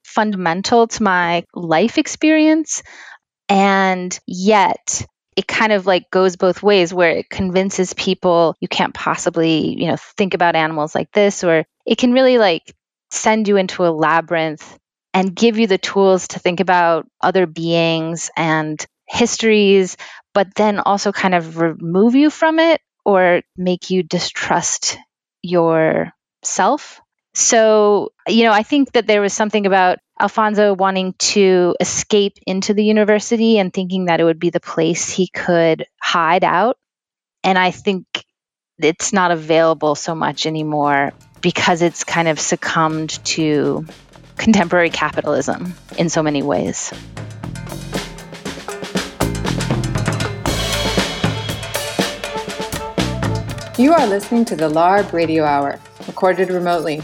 fundamental 0.04 0.86
to 0.86 1.02
my 1.02 1.44
life 1.54 1.96
experience 1.96 2.82
and 3.52 4.18
yet 4.26 5.04
it 5.36 5.46
kind 5.46 5.72
of 5.72 5.86
like 5.86 6.10
goes 6.10 6.36
both 6.36 6.62
ways 6.62 6.92
where 6.92 7.10
it 7.10 7.28
convinces 7.28 7.92
people 7.92 8.56
you 8.60 8.68
can't 8.68 8.94
possibly, 8.94 9.78
you 9.78 9.88
know, 9.88 9.96
think 9.98 10.32
about 10.32 10.56
animals 10.56 10.94
like 10.94 11.12
this 11.12 11.44
or 11.44 11.66
it 11.84 11.98
can 11.98 12.12
really 12.14 12.38
like 12.38 12.62
send 13.10 13.46
you 13.48 13.58
into 13.58 13.84
a 13.84 13.92
labyrinth 13.92 14.78
and 15.12 15.36
give 15.36 15.58
you 15.58 15.66
the 15.66 15.76
tools 15.76 16.28
to 16.28 16.38
think 16.38 16.60
about 16.60 17.06
other 17.20 17.46
beings 17.46 18.30
and 18.38 18.82
histories, 19.06 19.98
but 20.32 20.54
then 20.54 20.78
also 20.78 21.12
kind 21.12 21.34
of 21.34 21.58
remove 21.58 22.14
you 22.14 22.30
from 22.30 22.58
it 22.58 22.80
or 23.04 23.42
make 23.58 23.90
you 23.90 24.02
distrust 24.02 24.96
yourself. 25.42 27.02
So, 27.34 28.12
you 28.26 28.44
know, 28.44 28.52
I 28.52 28.62
think 28.62 28.92
that 28.92 29.06
there 29.06 29.20
was 29.20 29.34
something 29.34 29.66
about 29.66 29.98
Alfonso 30.22 30.72
wanting 30.72 31.14
to 31.14 31.74
escape 31.80 32.38
into 32.46 32.74
the 32.74 32.84
university 32.84 33.58
and 33.58 33.72
thinking 33.72 34.04
that 34.04 34.20
it 34.20 34.24
would 34.24 34.38
be 34.38 34.50
the 34.50 34.60
place 34.60 35.10
he 35.10 35.26
could 35.26 35.84
hide 36.00 36.44
out. 36.44 36.78
And 37.42 37.58
I 37.58 37.72
think 37.72 38.06
it's 38.78 39.12
not 39.12 39.32
available 39.32 39.96
so 39.96 40.14
much 40.14 40.46
anymore 40.46 41.12
because 41.40 41.82
it's 41.82 42.04
kind 42.04 42.28
of 42.28 42.38
succumbed 42.38 43.10
to 43.24 43.84
contemporary 44.36 44.90
capitalism 44.90 45.74
in 45.98 46.08
so 46.08 46.22
many 46.22 46.40
ways. 46.44 46.92
You 53.76 53.92
are 53.92 54.06
listening 54.06 54.44
to 54.44 54.54
the 54.54 54.68
LARB 54.68 55.12
Radio 55.12 55.42
Hour, 55.42 55.80
recorded 56.06 56.50
remotely. 56.50 57.02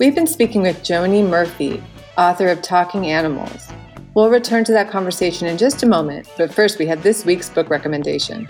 We've 0.00 0.16
been 0.16 0.26
speaking 0.26 0.62
with 0.62 0.82
Joni 0.82 1.24
Murphy, 1.24 1.80
author 2.18 2.48
of 2.48 2.62
Talking 2.62 3.06
Animals. 3.06 3.68
We'll 4.14 4.30
return 4.30 4.64
to 4.64 4.72
that 4.72 4.90
conversation 4.90 5.46
in 5.46 5.58
just 5.58 5.82
a 5.82 5.86
moment, 5.86 6.28
but 6.38 6.52
first 6.52 6.78
we 6.78 6.86
have 6.86 7.02
this 7.02 7.24
week's 7.26 7.50
book 7.50 7.68
recommendation. 7.68 8.48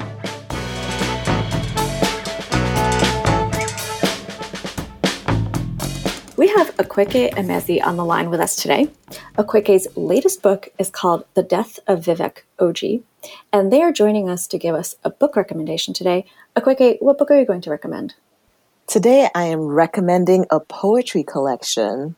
We 6.37 6.49
have 6.49 6.76
Akwaeke 6.76 7.35
Emezi 7.35 7.85
on 7.85 7.96
the 7.96 8.04
line 8.04 8.30
with 8.30 8.40
us 8.40 8.54
today. 8.54 8.88
Akwaeke's 9.37 9.88
latest 9.96 10.42
book 10.42 10.68
is 10.78 10.90
called 10.90 11.25
The 11.35 11.42
Death 11.42 11.80
of 11.88 12.04
Vivek 12.04 12.42
Oji, 12.61 13.02
and 13.52 13.73
they 13.73 13.82
are 13.82 13.90
joining 13.90 14.28
us 14.28 14.46
to 14.49 14.58
give 14.58 14.75
us 14.75 14.94
a 15.02 15.11
book 15.11 15.35
recommendation 15.35 15.92
today. 15.92 16.26
Akwaeke, 16.54 16.99
what 17.00 17.18
book 17.18 17.32
are 17.32 17.40
you 17.40 17.46
going 17.46 17.62
to 17.62 17.70
recommend? 17.70 18.14
Today 18.87 19.28
I 19.35 19.44
am 19.44 19.62
recommending 19.62 20.46
a 20.50 20.61
poetry 20.61 21.25
collection 21.25 22.14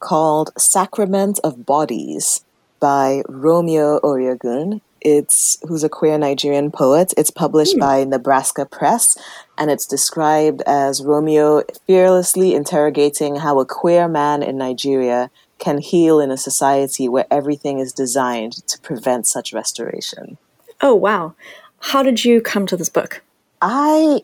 called 0.00 0.50
Sacrament 0.58 1.38
of 1.44 1.66
Bodies 1.66 2.44
by 2.80 3.22
Romeo 3.28 4.00
Oriogun. 4.00 4.80
It's 5.00 5.58
who's 5.68 5.84
a 5.84 5.88
queer 5.88 6.18
Nigerian 6.18 6.70
poet. 6.70 7.14
It's 7.16 7.30
published 7.30 7.76
mm. 7.76 7.80
by 7.80 8.04
Nebraska 8.04 8.66
Press, 8.66 9.16
and 9.56 9.70
it's 9.70 9.86
described 9.86 10.62
as 10.66 11.02
Romeo 11.02 11.62
fearlessly 11.86 12.54
interrogating 12.54 13.36
how 13.36 13.60
a 13.60 13.66
queer 13.66 14.08
man 14.08 14.42
in 14.42 14.58
Nigeria 14.58 15.30
can 15.58 15.78
heal 15.78 16.20
in 16.20 16.30
a 16.30 16.36
society 16.36 17.08
where 17.08 17.26
everything 17.30 17.78
is 17.78 17.92
designed 17.92 18.66
to 18.68 18.80
prevent 18.80 19.26
such 19.26 19.52
restoration. 19.52 20.38
Oh, 20.80 20.94
wow. 20.94 21.34
How 21.80 22.02
did 22.02 22.24
you 22.24 22.40
come 22.40 22.66
to 22.66 22.76
this 22.76 22.88
book? 22.88 23.22
I 23.60 24.22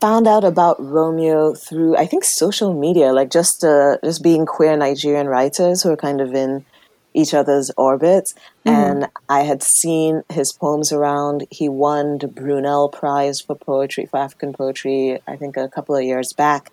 found 0.00 0.26
out 0.26 0.44
about 0.44 0.76
Romeo 0.82 1.54
through 1.54 1.96
I 1.96 2.06
think 2.06 2.24
social 2.24 2.74
media, 2.74 3.12
like 3.12 3.30
just 3.30 3.64
uh, 3.64 3.96
just 4.04 4.22
being 4.22 4.46
queer 4.46 4.76
Nigerian 4.76 5.28
writers 5.28 5.82
who 5.82 5.90
are 5.90 5.96
kind 5.96 6.20
of 6.20 6.34
in 6.34 6.64
each 7.14 7.32
other's 7.32 7.70
orbits. 7.76 8.34
Mm-hmm. 8.66 8.68
And 8.68 9.08
I 9.28 9.40
had 9.42 9.62
seen 9.62 10.22
his 10.30 10.52
poems 10.52 10.92
around. 10.92 11.46
He 11.50 11.68
won 11.68 12.18
the 12.18 12.28
Brunel 12.28 12.88
Prize 12.88 13.40
for 13.40 13.54
poetry, 13.54 14.06
for 14.06 14.18
African 14.18 14.52
poetry, 14.52 15.20
I 15.26 15.36
think 15.36 15.56
a 15.56 15.68
couple 15.68 15.96
of 15.96 16.02
years 16.02 16.32
back. 16.32 16.72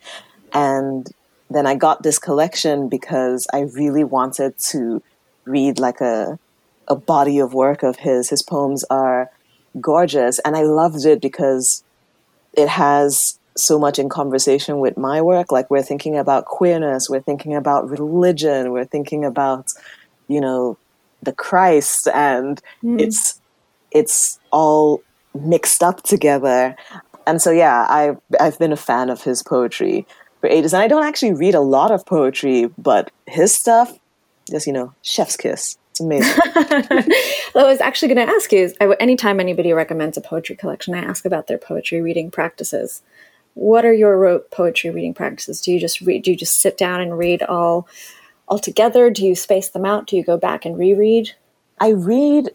And 0.51 1.07
then 1.49 1.67
I 1.67 1.75
got 1.75 2.03
this 2.03 2.17
collection 2.17 2.89
because 2.89 3.47
I 3.53 3.61
really 3.61 4.03
wanted 4.03 4.57
to 4.69 5.01
read 5.45 5.79
like 5.79 6.01
a 6.01 6.39
a 6.87 6.95
body 6.95 7.39
of 7.39 7.53
work 7.53 7.83
of 7.83 7.97
his. 7.97 8.29
His 8.29 8.43
poems 8.43 8.83
are 8.89 9.29
gorgeous, 9.79 10.39
and 10.39 10.55
I 10.55 10.63
loved 10.63 11.05
it 11.05 11.21
because 11.21 11.83
it 12.53 12.67
has 12.67 13.39
so 13.57 13.77
much 13.77 13.99
in 13.99 14.09
conversation 14.09 14.79
with 14.79 14.97
my 14.97 15.21
work. 15.21 15.51
Like 15.51 15.69
we're 15.69 15.83
thinking 15.83 16.17
about 16.17 16.45
queerness, 16.45 17.09
we're 17.09 17.21
thinking 17.21 17.55
about 17.55 17.89
religion, 17.89 18.71
we're 18.71 18.85
thinking 18.85 19.25
about 19.25 19.71
you 20.31 20.39
know, 20.39 20.77
the 21.21 21.33
Christ, 21.33 22.07
and 22.07 22.61
mm. 22.81 22.99
it's 22.99 23.39
it's 23.91 24.39
all 24.51 25.03
mixed 25.35 25.83
up 25.83 26.01
together. 26.03 26.75
And 27.27 27.41
so, 27.41 27.51
yeah, 27.51 27.85
I 27.89 28.15
I've 28.39 28.57
been 28.57 28.71
a 28.71 28.77
fan 28.77 29.09
of 29.09 29.21
his 29.23 29.43
poetry 29.43 30.07
for 30.39 30.47
ages, 30.47 30.73
and 30.73 30.81
I 30.81 30.87
don't 30.87 31.03
actually 31.03 31.33
read 31.33 31.53
a 31.53 31.59
lot 31.59 31.91
of 31.91 32.05
poetry, 32.05 32.69
but 32.77 33.11
his 33.27 33.53
stuff, 33.53 33.91
just 34.49 34.65
you 34.65 34.73
know, 34.73 34.93
chef's 35.01 35.35
kiss. 35.35 35.77
It's 35.91 35.99
amazing. 35.99 36.39
I 36.55 37.63
was 37.63 37.81
actually 37.81 38.13
going 38.13 38.27
to 38.27 38.33
ask 38.33 38.51
you: 38.51 38.73
anytime 38.99 39.39
anybody 39.39 39.73
recommends 39.73 40.17
a 40.17 40.21
poetry 40.21 40.55
collection, 40.55 40.93
I 40.93 40.99
ask 40.99 41.25
about 41.25 41.47
their 41.47 41.57
poetry 41.57 42.01
reading 42.01 42.31
practices. 42.31 43.01
What 43.53 43.85
are 43.85 43.93
your 43.93 44.39
poetry 44.51 44.89
reading 44.89 45.13
practices? 45.13 45.61
Do 45.61 45.71
you 45.71 45.79
just 45.79 46.01
read? 46.01 46.23
Do 46.23 46.31
you 46.31 46.37
just 46.37 46.59
sit 46.59 46.77
down 46.77 47.01
and 47.01 47.17
read 47.17 47.43
all 47.43 47.87
all 48.47 48.59
together? 48.59 49.09
Do 49.09 49.25
you 49.25 49.35
space 49.35 49.69
them 49.69 49.85
out? 49.85 50.07
Do 50.07 50.15
you 50.15 50.23
go 50.23 50.37
back 50.37 50.65
and 50.65 50.77
reread? 50.77 51.31
I 51.79 51.89
read 51.89 52.51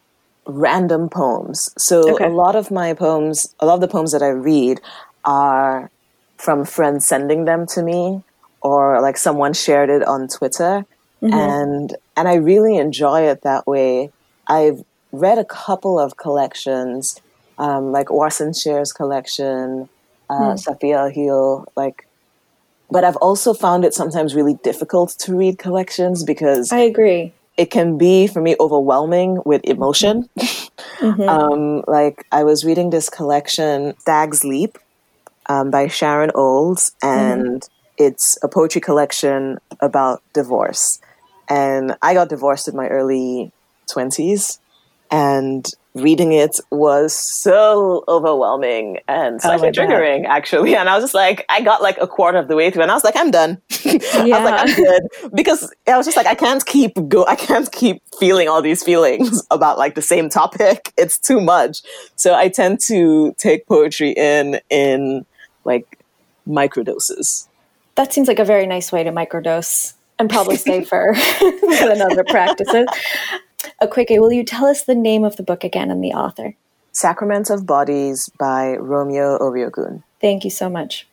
random 0.46 1.08
poems. 1.08 1.70
So 1.76 2.14
okay. 2.14 2.24
a 2.24 2.28
lot 2.28 2.56
of 2.56 2.70
my 2.70 2.94
poems, 2.94 3.54
a 3.60 3.66
lot 3.66 3.74
of 3.74 3.80
the 3.80 3.88
poems 3.88 4.12
that 4.12 4.22
I 4.22 4.28
read 4.28 4.80
are 5.24 5.90
from 6.36 6.64
friends 6.64 7.06
sending 7.06 7.44
them 7.44 7.66
to 7.66 7.82
me 7.82 8.22
or 8.60 9.00
like 9.00 9.16
someone 9.16 9.52
shared 9.52 9.90
it 9.90 10.02
on 10.04 10.28
Twitter. 10.28 10.86
Mm-hmm. 11.26 11.34
And 11.34 11.96
and 12.16 12.28
I 12.28 12.34
really 12.34 12.76
enjoy 12.76 13.22
it 13.22 13.42
that 13.42 13.66
way. 13.66 14.10
I've 14.46 14.84
read 15.12 15.38
a 15.38 15.44
couple 15.44 15.98
of 15.98 16.16
collections, 16.16 17.20
um, 17.58 17.92
like 17.92 18.08
Warsan 18.08 18.60
Shire's 18.60 18.92
collection, 18.92 19.88
uh, 20.30 20.54
mm. 20.54 20.64
Safia 20.64 21.10
Elhillo, 21.10 21.66
like 21.76 22.06
but 22.90 23.04
I've 23.04 23.16
also 23.16 23.52
found 23.52 23.84
it 23.84 23.94
sometimes 23.94 24.34
really 24.34 24.54
difficult 24.62 25.10
to 25.20 25.36
read 25.36 25.58
collections 25.58 26.22
because 26.22 26.72
I 26.72 26.78
agree. 26.78 27.32
It 27.56 27.70
can 27.70 27.96
be 27.96 28.26
for 28.26 28.40
me 28.42 28.54
overwhelming 28.60 29.42
with 29.44 29.64
emotion. 29.64 30.28
Mm-hmm. 31.00 31.28
um, 31.28 31.84
like 31.86 32.26
I 32.32 32.44
was 32.44 32.64
reading 32.64 32.88
this 32.88 33.10
collection, 33.10 33.94
Stag's 33.98 34.44
Leap, 34.44 34.78
um, 35.46 35.70
by 35.70 35.88
Sharon 35.88 36.30
Olds, 36.34 36.92
and 37.02 37.62
mm-hmm. 37.62 38.04
it's 38.04 38.38
a 38.42 38.48
poetry 38.48 38.80
collection 38.80 39.58
about 39.80 40.22
divorce. 40.32 41.00
And 41.48 41.96
I 42.02 42.14
got 42.14 42.28
divorced 42.28 42.68
in 42.68 42.76
my 42.76 42.88
early 42.88 43.52
twenties, 43.86 44.58
and 45.10 45.66
reading 45.96 46.32
it 46.32 46.60
was 46.70 47.14
so 47.16 48.04
overwhelming 48.06 48.98
and 49.08 49.40
slightly 49.40 49.68
oh 49.68 49.72
triggering 49.72 50.24
God. 50.24 50.30
actually. 50.30 50.76
And 50.76 50.90
i 50.90 50.94
was 50.94 51.04
just 51.04 51.14
like 51.14 51.46
i 51.48 51.62
got 51.62 51.80
like 51.80 51.96
a 52.00 52.06
quarter 52.06 52.36
of 52.36 52.48
the 52.48 52.56
way 52.56 52.70
through 52.70 52.82
and 52.82 52.90
i 52.90 52.94
was 52.94 53.02
like 53.02 53.16
i'm 53.16 53.30
done. 53.30 53.60
Yeah. 53.82 53.92
i 54.14 54.22
was 54.22 54.28
like 54.28 54.68
i'm 54.68 54.76
good. 54.76 55.02
Because 55.34 55.74
i 55.86 55.96
was 55.96 56.04
just 56.06 56.16
like 56.16 56.26
i 56.26 56.34
can't 56.34 56.64
keep 56.66 56.92
go 57.08 57.24
i 57.26 57.34
can't 57.34 57.70
keep 57.72 58.02
feeling 58.20 58.46
all 58.46 58.60
these 58.60 58.82
feelings 58.84 59.42
about 59.50 59.78
like 59.78 59.94
the 59.94 60.02
same 60.02 60.28
topic. 60.28 60.92
It's 60.98 61.18
too 61.18 61.40
much. 61.40 61.82
So 62.16 62.34
i 62.34 62.48
tend 62.48 62.80
to 62.88 63.34
take 63.38 63.66
poetry 63.66 64.10
in 64.10 64.60
in 64.68 65.24
like 65.64 65.98
microdoses. 66.46 67.48
That 67.94 68.12
seems 68.12 68.28
like 68.28 68.38
a 68.38 68.44
very 68.44 68.66
nice 68.66 68.92
way 68.92 69.02
to 69.02 69.10
microdose 69.10 69.94
and 70.18 70.30
probably 70.30 70.56
safer 70.56 71.14
than 71.40 72.00
other 72.00 72.24
practices 72.24 72.86
uh, 73.80 73.86
Akwaeke, 73.86 74.20
will 74.20 74.32
you 74.32 74.44
tell 74.44 74.66
us 74.66 74.84
the 74.84 74.94
name 74.94 75.24
of 75.24 75.36
the 75.36 75.42
book 75.42 75.64
again 75.64 75.90
and 75.90 76.02
the 76.02 76.12
author? 76.12 76.54
Sacraments 76.92 77.50
of 77.50 77.66
Bodies 77.66 78.30
by 78.38 78.76
Romeo 78.76 79.38
Oriogun. 79.38 80.02
Thank 80.20 80.44
you 80.44 80.50
so 80.50 80.70
much. 80.70 81.06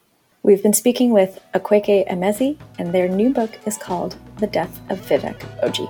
We've 0.43 0.63
been 0.63 0.73
speaking 0.73 1.11
with 1.11 1.39
Akwaeke 1.53 2.07
Emezi, 2.09 2.57
and 2.77 2.93
their 2.93 3.07
new 3.07 3.31
book 3.31 3.59
is 3.65 3.77
called 3.77 4.17
The 4.37 4.47
Death 4.47 4.79
of 4.89 4.99
Vivek 5.01 5.39
Oji. 5.61 5.87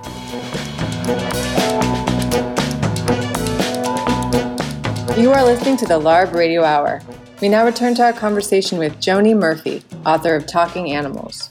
You 5.16 5.30
are 5.30 5.44
listening 5.44 5.76
to 5.78 5.86
the 5.86 6.00
LARB 6.00 6.32
Radio 6.32 6.64
Hour. 6.64 7.00
We 7.40 7.48
now 7.48 7.64
return 7.64 7.94
to 7.96 8.04
our 8.04 8.12
conversation 8.12 8.78
with 8.78 8.96
Joni 8.96 9.36
Murphy, 9.36 9.82
author 10.04 10.34
of 10.34 10.46
Talking 10.46 10.92
Animals. 10.92 11.50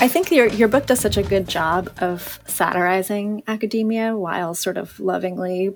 I 0.00 0.06
think 0.06 0.30
your 0.30 0.46
your 0.46 0.68
book 0.68 0.86
does 0.86 1.00
such 1.00 1.16
a 1.16 1.24
good 1.24 1.48
job 1.48 1.90
of 1.98 2.38
satirizing 2.46 3.42
academia 3.48 4.16
while 4.16 4.54
sort 4.54 4.76
of 4.76 4.98
lovingly 5.00 5.74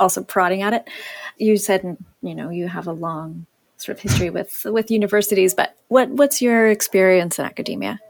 also 0.00 0.22
prodding 0.22 0.62
at 0.62 0.72
it. 0.72 0.88
You 1.36 1.58
said 1.58 1.98
you 2.22 2.34
know 2.34 2.48
you 2.48 2.66
have 2.66 2.86
a 2.86 2.92
long 2.92 3.46
sort 3.76 3.98
of 3.98 4.02
history 4.02 4.30
with 4.30 4.64
with 4.64 4.90
universities, 4.90 5.52
but 5.52 5.76
what 5.88 6.08
what's 6.08 6.40
your 6.40 6.68
experience 6.68 7.38
in 7.38 7.44
academia? 7.44 8.00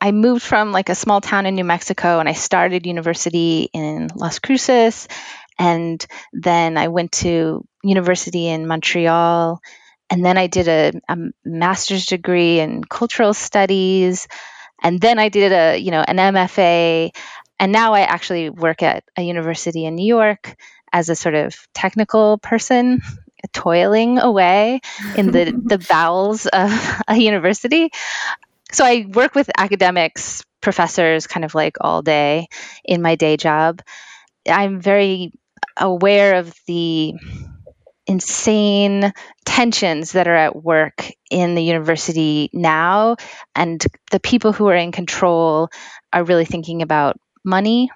I 0.00 0.12
moved 0.12 0.42
from 0.42 0.70
like 0.70 0.88
a 0.88 0.94
small 0.94 1.20
town 1.20 1.46
in 1.46 1.56
New 1.56 1.64
Mexico 1.64 2.20
and 2.20 2.28
I 2.28 2.34
started 2.34 2.86
university 2.86 3.70
in 3.72 4.08
Las 4.14 4.38
Cruces 4.38 5.08
and 5.58 6.04
then 6.32 6.76
I 6.76 6.88
went 6.88 7.12
to 7.12 7.66
university 7.82 8.48
in 8.48 8.66
Montreal 8.66 9.60
and 10.14 10.24
then 10.24 10.38
I 10.38 10.46
did 10.46 10.68
a, 10.68 10.92
a, 11.08 11.18
master's 11.44 12.06
degree 12.06 12.60
in 12.60 12.84
cultural 12.84 13.34
studies, 13.34 14.28
and 14.80 15.00
then 15.00 15.18
I 15.18 15.28
did 15.28 15.50
a 15.50 15.76
you 15.76 15.90
know 15.90 16.04
an 16.06 16.18
MFA, 16.18 17.10
and 17.58 17.72
now 17.72 17.94
I 17.94 18.02
actually 18.02 18.48
work 18.48 18.84
at 18.84 19.02
a 19.16 19.22
university 19.22 19.84
in 19.84 19.96
New 19.96 20.06
York 20.06 20.54
as 20.92 21.08
a 21.08 21.16
sort 21.16 21.34
of 21.34 21.56
technical 21.74 22.38
person, 22.38 23.02
toiling 23.52 24.20
away 24.20 24.82
in 25.16 25.32
the 25.32 25.60
the 25.64 25.78
bowels 25.78 26.46
of 26.46 26.70
a 27.08 27.16
university. 27.16 27.90
So 28.70 28.84
I 28.84 29.06
work 29.12 29.34
with 29.34 29.50
academics, 29.58 30.44
professors, 30.60 31.26
kind 31.26 31.44
of 31.44 31.56
like 31.56 31.78
all 31.80 32.02
day 32.02 32.46
in 32.84 33.02
my 33.02 33.16
day 33.16 33.36
job. 33.36 33.82
I'm 34.48 34.80
very 34.80 35.32
aware 35.76 36.36
of 36.36 36.54
the 36.68 37.14
insane 38.06 39.12
tensions 39.54 40.10
that 40.12 40.26
are 40.26 40.34
at 40.34 40.56
work 40.56 41.12
in 41.30 41.54
the 41.54 41.62
university 41.62 42.50
now. 42.52 43.14
And 43.54 43.80
the 44.10 44.18
people 44.18 44.52
who 44.52 44.66
are 44.66 44.74
in 44.74 44.90
control 44.90 45.68
are 46.12 46.24
really 46.24 46.44
thinking 46.44 46.82
about 46.82 47.20
money. 47.44 47.88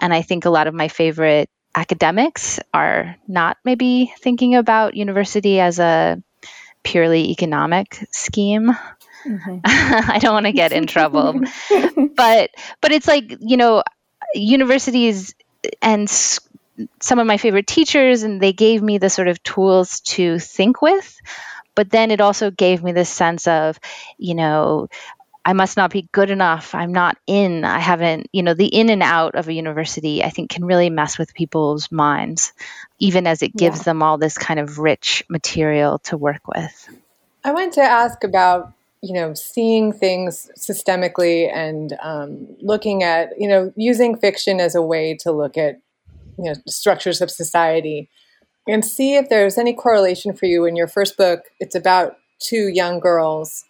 And 0.00 0.12
I 0.12 0.22
think 0.22 0.44
a 0.44 0.50
lot 0.50 0.66
of 0.66 0.74
my 0.74 0.88
favorite 0.88 1.48
academics 1.76 2.58
are 2.74 3.14
not 3.28 3.58
maybe 3.64 4.12
thinking 4.18 4.56
about 4.56 4.96
university 4.96 5.60
as 5.60 5.78
a 5.78 6.20
purely 6.82 7.30
economic 7.30 8.04
scheme. 8.10 8.76
Mm-hmm. 9.24 9.58
I 9.64 10.18
don't 10.20 10.34
want 10.34 10.46
to 10.46 10.52
get 10.52 10.72
in 10.72 10.88
trouble. 10.88 11.32
but 12.16 12.50
but 12.80 12.90
it's 12.90 13.06
like, 13.06 13.36
you 13.38 13.56
know, 13.56 13.84
universities 14.34 15.32
and 15.80 16.10
some 17.00 17.18
of 17.18 17.26
my 17.26 17.36
favorite 17.36 17.66
teachers 17.66 18.22
and 18.22 18.40
they 18.40 18.52
gave 18.52 18.82
me 18.82 18.98
the 18.98 19.10
sort 19.10 19.28
of 19.28 19.42
tools 19.42 20.00
to 20.00 20.38
think 20.38 20.80
with 20.82 21.20
but 21.74 21.90
then 21.90 22.10
it 22.10 22.20
also 22.20 22.50
gave 22.50 22.82
me 22.82 22.92
this 22.92 23.08
sense 23.08 23.46
of 23.46 23.78
you 24.18 24.34
know 24.34 24.88
I 25.48 25.54
must 25.54 25.78
not 25.78 25.90
be 25.90 26.06
good 26.12 26.30
enough. 26.30 26.74
I'm 26.74 26.92
not 26.92 27.16
in. 27.26 27.64
I 27.64 27.78
haven't, 27.78 28.28
you 28.34 28.42
know, 28.42 28.52
the 28.52 28.66
in 28.66 28.90
and 28.90 29.02
out 29.02 29.34
of 29.34 29.48
a 29.48 29.52
university, 29.54 30.22
I 30.22 30.28
think, 30.28 30.50
can 30.50 30.66
really 30.66 30.90
mess 30.90 31.16
with 31.16 31.32
people's 31.32 31.90
minds, 31.90 32.52
even 32.98 33.26
as 33.26 33.42
it 33.42 33.56
gives 33.56 33.78
yeah. 33.78 33.84
them 33.84 34.02
all 34.02 34.18
this 34.18 34.36
kind 34.36 34.60
of 34.60 34.78
rich 34.78 35.24
material 35.30 36.00
to 36.00 36.18
work 36.18 36.46
with. 36.46 36.90
I 37.44 37.52
wanted 37.52 37.72
to 37.74 37.80
ask 37.80 38.24
about, 38.24 38.74
you 39.00 39.14
know, 39.14 39.32
seeing 39.32 39.90
things 39.90 40.50
systemically 40.58 41.50
and 41.50 41.96
um, 42.02 42.46
looking 42.60 43.02
at, 43.02 43.40
you 43.40 43.48
know, 43.48 43.72
using 43.74 44.18
fiction 44.18 44.60
as 44.60 44.74
a 44.74 44.82
way 44.82 45.16
to 45.20 45.32
look 45.32 45.56
at, 45.56 45.80
you 46.38 46.44
know, 46.44 46.54
structures 46.66 47.20
of 47.20 47.30
society 47.30 48.08
and 48.66 48.84
see 48.84 49.16
if 49.16 49.28
there's 49.28 49.58
any 49.58 49.72
correlation 49.72 50.34
for 50.34 50.46
you 50.46 50.64
in 50.64 50.76
your 50.76 50.88
first 50.88 51.16
book. 51.16 51.40
It's 51.58 51.74
about 51.74 52.16
two 52.40 52.68
young 52.68 53.00
girls 53.00 53.64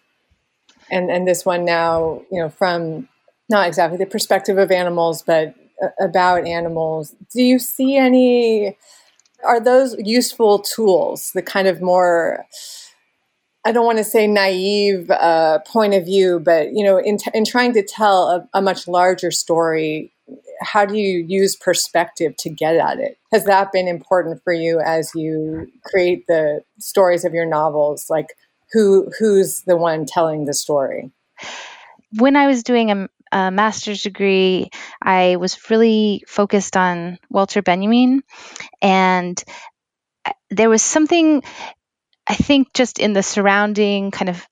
and 0.91 1.09
and 1.09 1.27
this 1.27 1.45
one 1.45 1.65
now 1.65 2.21
you 2.31 2.39
know 2.41 2.49
from 2.49 3.07
not 3.49 3.67
exactly 3.67 3.97
the 3.97 4.05
perspective 4.05 4.57
of 4.57 4.71
animals 4.71 5.23
but 5.23 5.53
about 5.99 6.45
animals 6.45 7.15
do 7.33 7.41
you 7.41 7.57
see 7.57 7.95
any 7.95 8.77
are 9.43 9.59
those 9.59 9.95
useful 9.99 10.59
tools 10.59 11.31
the 11.33 11.41
kind 11.41 11.67
of 11.67 11.81
more 11.81 12.45
I 13.65 13.73
don't 13.73 13.85
want 13.85 13.97
to 13.97 14.05
say 14.05 14.25
naive 14.25 15.11
uh, 15.11 15.59
point 15.59 15.93
of 15.93 16.05
view, 16.05 16.39
but 16.39 16.71
you 16.71 16.81
know, 16.81 16.97
in, 16.97 17.17
t- 17.17 17.29
in 17.33 17.43
trying 17.43 17.73
to 17.73 17.83
tell 17.83 18.29
a, 18.29 18.49
a, 18.53 18.61
much 18.61 18.87
larger 18.87 19.31
story, 19.31 20.13
how 20.61 20.85
do 20.85 20.97
you 20.97 21.25
use 21.27 21.55
perspective 21.55 22.35
to 22.39 22.49
get 22.49 22.75
at 22.75 22.99
it? 22.99 23.17
Has 23.31 23.45
that 23.45 23.71
been 23.71 23.87
important 23.87 24.41
for 24.43 24.53
you 24.53 24.79
as 24.79 25.11
you 25.15 25.67
create 25.85 26.25
the 26.27 26.61
stories 26.79 27.25
of 27.25 27.33
your 27.33 27.45
novels? 27.45 28.07
Like, 28.09 28.27
who 28.71 29.09
who's 29.19 29.61
the 29.61 29.77
one 29.77 30.05
telling 30.05 30.45
the 30.45 30.53
story 30.53 31.11
when 32.17 32.35
i 32.35 32.47
was 32.47 32.63
doing 32.63 32.91
a, 32.91 33.09
a 33.31 33.51
master's 33.51 34.03
degree 34.03 34.69
i 35.01 35.35
was 35.35 35.69
really 35.69 36.23
focused 36.27 36.77
on 36.77 37.17
walter 37.29 37.61
benjamin 37.61 38.21
and 38.81 39.43
uh, 40.25 40.33
there 40.49 40.69
was 40.69 40.81
something 40.81 41.43
i 42.27 42.35
think 42.35 42.73
just 42.73 42.99
in 42.99 43.13
the 43.13 43.23
surrounding 43.23 44.11
kind 44.11 44.29
of 44.29 44.45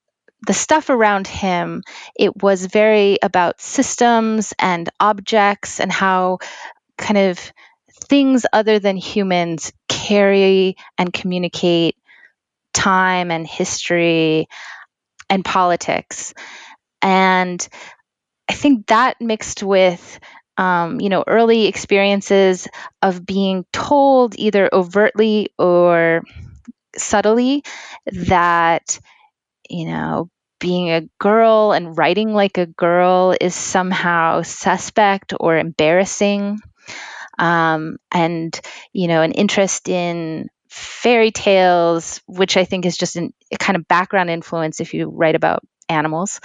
the 0.45 0.53
stuff 0.53 0.89
around 0.89 1.27
him, 1.27 1.83
it 2.15 2.41
was 2.41 2.65
very 2.65 3.17
about 3.21 3.59
systems 3.61 4.53
and 4.59 4.89
objects 4.99 5.79
and 5.79 5.91
how 5.91 6.39
kind 6.97 7.17
of 7.17 7.39
things 8.05 8.45
other 8.53 8.79
than 8.79 8.97
humans 8.97 9.71
carry 9.87 10.75
and 10.97 11.11
communicate 11.11 11.95
time 12.73 13.31
and 13.31 13.47
history 13.47 14.47
and 15.29 15.43
politics. 15.43 16.33
And 17.01 17.67
I 18.49 18.53
think 18.53 18.87
that 18.87 19.21
mixed 19.21 19.63
with 19.63 20.19
um, 20.57 20.99
you 20.99 21.09
know, 21.09 21.23
early 21.27 21.67
experiences 21.67 22.67
of 23.01 23.25
being 23.25 23.65
told 23.71 24.33
either 24.39 24.69
overtly 24.73 25.49
or 25.59 26.23
subtly 26.97 27.63
that, 28.07 28.99
you 29.69 29.85
know, 29.85 30.29
being 30.59 30.89
a 30.89 31.07
girl 31.19 31.71
and 31.71 31.97
writing 31.97 32.33
like 32.33 32.57
a 32.57 32.65
girl 32.65 33.35
is 33.39 33.53
somehow 33.53 34.41
suspect 34.41 35.33
or 35.39 35.57
embarrassing. 35.57 36.59
Um, 37.37 37.97
and, 38.11 38.59
you 38.93 39.07
know, 39.07 39.21
an 39.21 39.31
interest 39.31 39.89
in 39.89 40.49
fairy 40.69 41.31
tales, 41.31 42.21
which 42.25 42.57
I 42.57 42.65
think 42.65 42.85
is 42.85 42.97
just 42.97 43.15
an, 43.15 43.33
a 43.53 43.57
kind 43.57 43.77
of 43.77 43.87
background 43.87 44.29
influence 44.29 44.79
if 44.79 44.93
you 44.93 45.09
write 45.09 45.35
about 45.35 45.61
animals. 45.87 46.39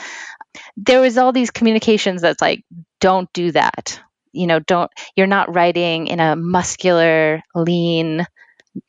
There 0.76 1.00
was 1.00 1.16
all 1.16 1.32
these 1.32 1.50
communications 1.50 2.20
that's 2.20 2.42
like, 2.42 2.64
don't 3.00 3.32
do 3.32 3.52
that. 3.52 4.00
You 4.32 4.46
know, 4.46 4.60
don't, 4.60 4.90
you're 5.16 5.26
not 5.26 5.54
writing 5.54 6.06
in 6.08 6.20
a 6.20 6.36
muscular, 6.36 7.42
lean, 7.54 8.26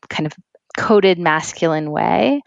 kind 0.10 0.28
of 0.28 0.34
coded 0.78 1.19
masculine 1.19 1.89
way. 1.91 2.41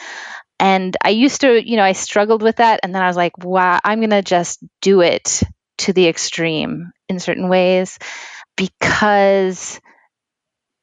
And 0.59 0.97
I 1.03 1.11
used 1.11 1.43
to, 1.43 1.63
you 1.63 1.77
know, 1.77 1.83
I 1.83 1.93
struggled 1.93 2.43
with 2.43 2.57
that. 2.57 2.81
And 2.83 2.95
then 2.95 3.03
I 3.03 3.09
was 3.09 3.17
like, 3.17 3.37
wow, 3.39 3.79
I'm 3.85 4.01
going 4.01 4.11
to 4.11 4.23
just 4.23 4.61
do 4.81 5.03
it 5.03 5.43
to 5.79 5.93
the 5.93 6.09
extreme 6.09 6.93
in 7.09 7.21
certain 7.21 7.49
ways 7.49 7.99
because 8.57 9.81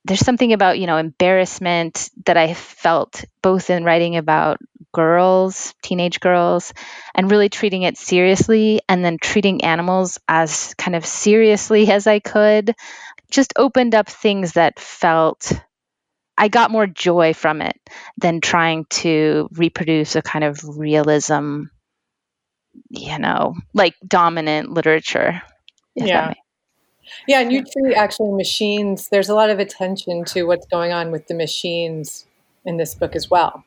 there's 0.06 0.20
something 0.20 0.54
about 0.54 0.80
you 0.80 0.88
know 0.88 0.98
embarrassment 0.98 2.10
that 2.26 2.38
i 2.38 2.54
felt 2.54 3.24
both 3.42 3.70
in 3.70 3.84
writing 3.84 4.16
about 4.16 4.58
girls 4.94 5.74
teenage 5.82 6.20
girls 6.20 6.74
and 7.16 7.32
really 7.32 7.50
treating 7.50 7.84
it 7.84 7.98
seriously 7.98 8.82
and 8.90 9.04
then 9.04 9.18
treating 9.18 9.64
animals 9.64 10.20
as 10.28 10.74
kind 10.76 10.96
of 10.96 11.06
seriously 11.06 11.90
as 11.92 12.08
i 12.08 12.20
could 12.20 12.76
just 13.32 13.54
opened 13.56 13.96
up 13.96 14.08
things 14.08 14.54
that 14.54 14.80
felt 14.80 15.54
i 16.38 16.48
got 16.48 16.72
more 16.72 16.88
joy 16.88 17.34
from 17.34 17.62
it 17.62 17.80
than 18.17 18.41
trying 18.41 18.86
to 18.89 19.48
reproduce 19.54 20.15
a 20.15 20.22
kind 20.22 20.43
of 20.43 20.60
realism 20.78 21.63
you 22.89 23.19
know 23.19 23.54
like 23.74 23.96
dominant 24.08 24.72
literature 24.72 25.41
yeah 25.96 26.34
yeah, 27.28 27.39
and 27.39 27.52
you 27.52 27.63
treat 27.63 27.96
actually 27.96 28.32
machines. 28.32 29.10
There's 29.10 29.30
a 29.30 29.36
lot 29.36 29.50
of 29.50 29.60
attention 29.60 30.26
to 30.26 30.43
what's 30.43 30.65
going 30.67 30.91
on 30.91 31.12
with 31.12 31.28
the 31.28 31.34
machines 31.34 32.26
in 32.65 32.78
this 32.78 32.96
book 32.96 33.15
as 33.15 33.30
well. 33.30 33.63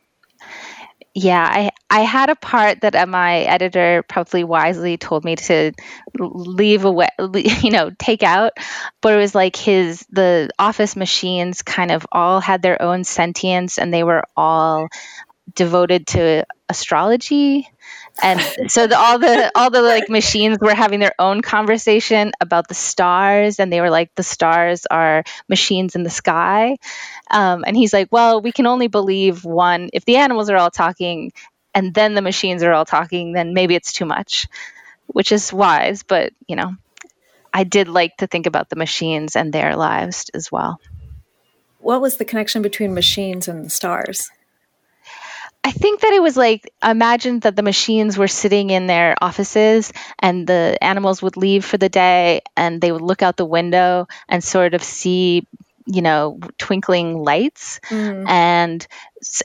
Yeah, 1.18 1.42
I 1.50 1.70
I 1.88 2.00
had 2.02 2.28
a 2.28 2.36
part 2.36 2.82
that 2.82 3.08
my 3.08 3.38
editor 3.38 4.04
probably 4.06 4.44
wisely 4.44 4.98
told 4.98 5.24
me 5.24 5.36
to 5.36 5.72
leave 6.18 6.84
away, 6.84 7.08
you 7.62 7.70
know, 7.70 7.90
take 7.98 8.22
out, 8.22 8.52
but 9.00 9.14
it 9.14 9.16
was 9.16 9.34
like 9.34 9.56
his 9.56 10.04
the 10.10 10.50
office 10.58 10.94
machines 10.94 11.62
kind 11.62 11.90
of 11.90 12.06
all 12.12 12.40
had 12.40 12.60
their 12.60 12.82
own 12.82 13.02
sentience 13.04 13.78
and 13.78 13.94
they 13.94 14.02
were 14.02 14.24
all 14.36 14.88
devoted 15.54 16.06
to 16.08 16.44
astrology 16.68 17.68
and 18.22 18.40
so 18.70 18.86
the, 18.86 18.98
all 18.98 19.18
the 19.18 19.52
all 19.54 19.70
the 19.70 19.82
like 19.82 20.08
machines 20.08 20.58
were 20.60 20.74
having 20.74 21.00
their 21.00 21.14
own 21.18 21.42
conversation 21.42 22.32
about 22.40 22.68
the 22.68 22.74
stars 22.74 23.60
and 23.60 23.72
they 23.72 23.80
were 23.80 23.90
like 23.90 24.14
the 24.14 24.22
stars 24.22 24.86
are 24.86 25.24
machines 25.48 25.94
in 25.94 26.02
the 26.02 26.10
sky. 26.10 26.76
Um, 27.30 27.64
and 27.66 27.76
he's 27.76 27.92
like 27.92 28.08
well 28.10 28.40
we 28.40 28.52
can 28.52 28.66
only 28.66 28.88
believe 28.88 29.44
one 29.44 29.90
if 29.92 30.04
the 30.04 30.16
animals 30.16 30.48
are 30.48 30.56
all 30.56 30.70
talking 30.70 31.32
and 31.74 31.92
then 31.92 32.14
the 32.14 32.22
machines 32.22 32.62
are 32.62 32.72
all 32.72 32.86
talking 32.86 33.32
then 33.32 33.52
maybe 33.52 33.74
it's 33.74 33.92
too 33.92 34.06
much 34.06 34.46
which 35.08 35.32
is 35.32 35.52
wise 35.52 36.02
but 36.02 36.32
you 36.46 36.56
know 36.56 36.74
i 37.52 37.64
did 37.64 37.88
like 37.88 38.16
to 38.18 38.26
think 38.26 38.46
about 38.46 38.70
the 38.70 38.76
machines 38.76 39.36
and 39.36 39.52
their 39.52 39.76
lives 39.76 40.30
as 40.34 40.50
well. 40.50 40.80
What 41.78 42.00
was 42.00 42.16
the 42.16 42.24
connection 42.24 42.62
between 42.62 42.94
machines 42.94 43.46
and 43.46 43.64
the 43.64 43.70
stars 43.70 44.30
I 45.66 45.72
think 45.72 46.02
that 46.02 46.12
it 46.12 46.22
was 46.22 46.36
like 46.36 46.72
imagine 46.80 47.40
that 47.40 47.56
the 47.56 47.62
machines 47.62 48.16
were 48.16 48.28
sitting 48.28 48.70
in 48.70 48.86
their 48.86 49.16
offices 49.20 49.92
and 50.20 50.46
the 50.46 50.78
animals 50.80 51.20
would 51.22 51.36
leave 51.36 51.64
for 51.64 51.76
the 51.76 51.88
day 51.88 52.42
and 52.56 52.80
they 52.80 52.92
would 52.92 53.02
look 53.02 53.20
out 53.20 53.36
the 53.36 53.44
window 53.44 54.06
and 54.28 54.44
sort 54.44 54.74
of 54.74 54.84
see 54.84 55.44
you 55.84 56.02
know 56.02 56.38
twinkling 56.56 57.18
lights 57.18 57.80
mm. 57.88 58.28
and 58.28 58.86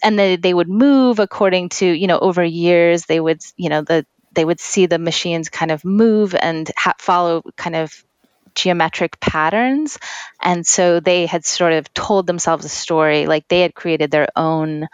and 0.03 0.19
they, 0.19 0.35
they 0.35 0.53
would 0.53 0.69
move 0.69 1.17
according 1.17 1.69
to 1.69 1.87
you 1.87 2.05
know 2.05 2.19
over 2.19 2.43
years 2.43 3.07
they 3.07 3.19
would 3.19 3.41
you 3.57 3.69
know 3.69 3.81
the 3.81 4.05
they 4.33 4.45
would 4.45 4.59
see 4.59 4.85
the 4.85 4.99
machines 4.99 5.49
kind 5.49 5.71
of 5.71 5.83
move 5.83 6.35
and 6.35 6.69
ha- 6.77 6.93
follow 6.99 7.41
kind 7.55 7.75
of 7.75 8.05
geometric 8.53 9.19
patterns 9.19 9.97
and 10.39 10.67
so 10.67 10.99
they 10.99 11.25
had 11.25 11.43
sort 11.43 11.73
of 11.73 11.91
told 11.95 12.27
themselves 12.27 12.63
a 12.63 12.69
story 12.69 13.25
like 13.25 13.47
they 13.47 13.61
had 13.61 13.73
created 13.73 14.11
their 14.11 14.27
own 14.35 14.87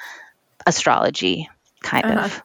astrology 0.67 1.49
kind 1.81 2.05
uh-huh. 2.05 2.25
of. 2.25 2.43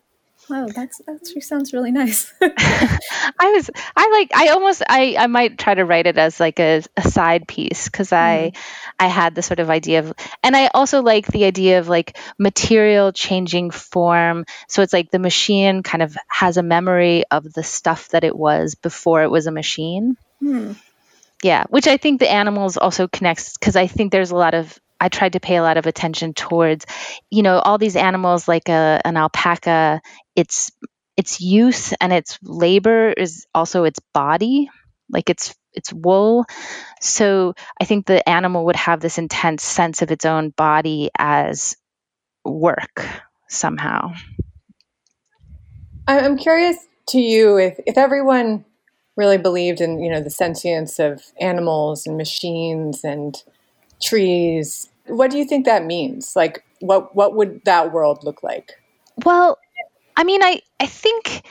Oh, 0.50 0.68
that's 0.68 1.00
that 1.06 1.26
sounds 1.42 1.72
really 1.72 1.92
nice. 1.92 2.32
I 2.40 3.52
was 3.54 3.70
I 3.96 4.10
like 4.12 4.30
I 4.34 4.48
almost 4.48 4.82
I 4.86 5.16
I 5.18 5.26
might 5.26 5.56
try 5.56 5.74
to 5.74 5.84
write 5.84 6.06
it 6.06 6.18
as 6.18 6.40
like 6.40 6.58
a, 6.58 6.82
a 6.96 7.02
side 7.02 7.46
piece 7.46 7.86
because 7.86 8.10
mm. 8.10 8.16
I 8.18 8.52
I 8.98 9.06
had 9.06 9.34
the 9.34 9.42
sort 9.42 9.60
of 9.60 9.70
idea 9.70 10.00
of 10.00 10.12
and 10.42 10.56
I 10.56 10.66
also 10.74 11.00
like 11.00 11.26
the 11.26 11.44
idea 11.44 11.78
of 11.78 11.88
like 11.88 12.18
material 12.38 13.12
changing 13.12 13.70
form. 13.70 14.44
So 14.68 14.82
it's 14.82 14.92
like 14.92 15.10
the 15.10 15.18
machine 15.18 15.82
kind 15.82 16.02
of 16.02 16.16
has 16.28 16.56
a 16.56 16.62
memory 16.62 17.24
of 17.30 17.50
the 17.52 17.62
stuff 17.62 18.08
that 18.08 18.24
it 18.24 18.36
was 18.36 18.74
before 18.74 19.22
it 19.22 19.30
was 19.30 19.46
a 19.46 19.52
machine. 19.52 20.16
Hmm. 20.40 20.72
Yeah, 21.42 21.64
which 21.70 21.86
I 21.86 21.96
think 21.96 22.20
the 22.20 22.30
animals 22.30 22.76
also 22.76 23.08
connects 23.08 23.56
because 23.56 23.74
I 23.74 23.86
think 23.86 24.12
there's 24.12 24.30
a 24.32 24.36
lot 24.36 24.54
of 24.54 24.78
I 25.02 25.08
tried 25.08 25.32
to 25.32 25.40
pay 25.40 25.56
a 25.56 25.62
lot 25.62 25.76
of 25.76 25.86
attention 25.86 26.32
towards, 26.32 26.86
you 27.30 27.42
know, 27.42 27.58
all 27.58 27.76
these 27.76 27.96
animals 27.96 28.46
like 28.46 28.68
a, 28.68 29.00
an 29.04 29.16
alpaca. 29.16 30.00
Its 30.36 30.70
its 31.16 31.40
use 31.40 31.92
and 32.00 32.12
its 32.12 32.38
labor 32.42 33.12
is 33.12 33.46
also 33.54 33.84
its 33.84 34.00
body, 34.14 34.70
like 35.10 35.28
its 35.28 35.54
its 35.72 35.92
wool. 35.92 36.44
So 37.00 37.54
I 37.80 37.84
think 37.84 38.06
the 38.06 38.26
animal 38.28 38.66
would 38.66 38.76
have 38.76 39.00
this 39.00 39.18
intense 39.18 39.64
sense 39.64 40.02
of 40.02 40.10
its 40.10 40.24
own 40.24 40.50
body 40.50 41.10
as 41.18 41.76
work. 42.44 43.04
somehow. 43.48 44.12
I'm 46.08 46.36
curious 46.36 46.78
to 47.08 47.20
you 47.20 47.58
if, 47.58 47.78
if 47.86 47.96
everyone 47.96 48.64
really 49.16 49.38
believed 49.38 49.80
in 49.80 50.00
you 50.00 50.10
know 50.10 50.22
the 50.22 50.30
sentience 50.30 50.98
of 50.98 51.22
animals 51.38 52.06
and 52.06 52.16
machines 52.16 53.04
and 53.04 53.42
trees 54.00 54.88
what 55.06 55.30
do 55.30 55.38
you 55.38 55.44
think 55.44 55.66
that 55.66 55.84
means 55.84 56.34
like 56.36 56.64
what 56.80 57.14
what 57.14 57.34
would 57.34 57.60
that 57.64 57.92
world 57.92 58.22
look 58.24 58.42
like 58.42 58.72
well 59.24 59.58
i 60.16 60.24
mean 60.24 60.42
i 60.42 60.60
i 60.80 60.86
think 60.86 61.42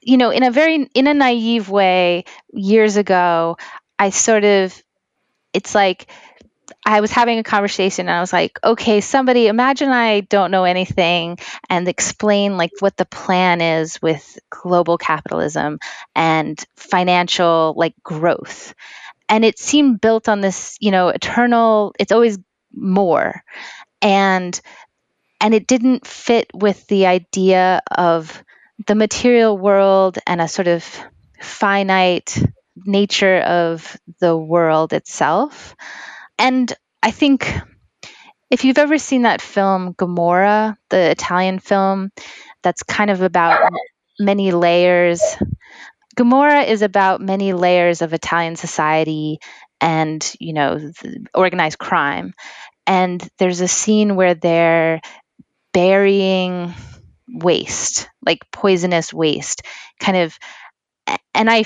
you 0.00 0.16
know 0.16 0.30
in 0.30 0.42
a 0.42 0.50
very 0.50 0.88
in 0.94 1.06
a 1.06 1.14
naive 1.14 1.68
way 1.68 2.24
years 2.52 2.96
ago 2.96 3.56
i 3.98 4.10
sort 4.10 4.44
of 4.44 4.82
it's 5.52 5.74
like 5.74 6.08
I 6.84 7.00
was 7.00 7.10
having 7.10 7.38
a 7.38 7.42
conversation 7.42 8.08
and 8.08 8.16
I 8.16 8.20
was 8.20 8.32
like, 8.32 8.58
okay, 8.62 9.00
somebody 9.00 9.46
imagine 9.46 9.90
I 9.90 10.20
don't 10.20 10.50
know 10.50 10.64
anything 10.64 11.38
and 11.68 11.88
explain 11.88 12.56
like 12.56 12.70
what 12.80 12.96
the 12.96 13.04
plan 13.04 13.60
is 13.60 14.00
with 14.00 14.38
global 14.50 14.96
capitalism 14.98 15.78
and 16.14 16.62
financial 16.76 17.74
like 17.76 17.94
growth. 18.02 18.74
And 19.28 19.44
it 19.44 19.58
seemed 19.58 20.00
built 20.00 20.28
on 20.28 20.40
this, 20.40 20.76
you 20.80 20.90
know, 20.90 21.08
eternal, 21.08 21.94
it's 21.98 22.12
always 22.12 22.38
more. 22.80 23.42
And 24.02 24.58
and 25.40 25.54
it 25.54 25.66
didn't 25.66 26.06
fit 26.06 26.50
with 26.52 26.86
the 26.88 27.06
idea 27.06 27.80
of 27.90 28.42
the 28.86 28.94
material 28.94 29.56
world 29.56 30.18
and 30.26 30.40
a 30.40 30.48
sort 30.48 30.68
of 30.68 30.84
finite 31.40 32.42
nature 32.76 33.38
of 33.38 33.96
the 34.20 34.36
world 34.36 34.92
itself. 34.92 35.76
And 36.38 36.72
I 37.02 37.10
think 37.10 37.48
if 38.50 38.64
you've 38.64 38.78
ever 38.78 38.98
seen 38.98 39.22
that 39.22 39.42
film 39.42 39.92
Gomorrah, 39.96 40.78
the 40.88 41.10
Italian 41.10 41.58
film, 41.58 42.10
that's 42.62 42.82
kind 42.82 43.10
of 43.10 43.22
about 43.22 43.72
many 44.18 44.52
layers. 44.52 45.22
Gomorrah 46.16 46.62
is 46.62 46.82
about 46.82 47.20
many 47.20 47.52
layers 47.52 48.02
of 48.02 48.12
Italian 48.12 48.56
society 48.56 49.38
and, 49.80 50.34
you 50.40 50.52
know, 50.52 50.92
organized 51.34 51.78
crime. 51.78 52.34
And 52.86 53.26
there's 53.38 53.60
a 53.60 53.68
scene 53.68 54.16
where 54.16 54.34
they're 54.34 55.00
burying 55.72 56.74
waste, 57.28 58.08
like 58.24 58.50
poisonous 58.50 59.12
waste, 59.12 59.62
kind 60.00 60.18
of. 60.18 60.38
And 61.34 61.48
I, 61.48 61.64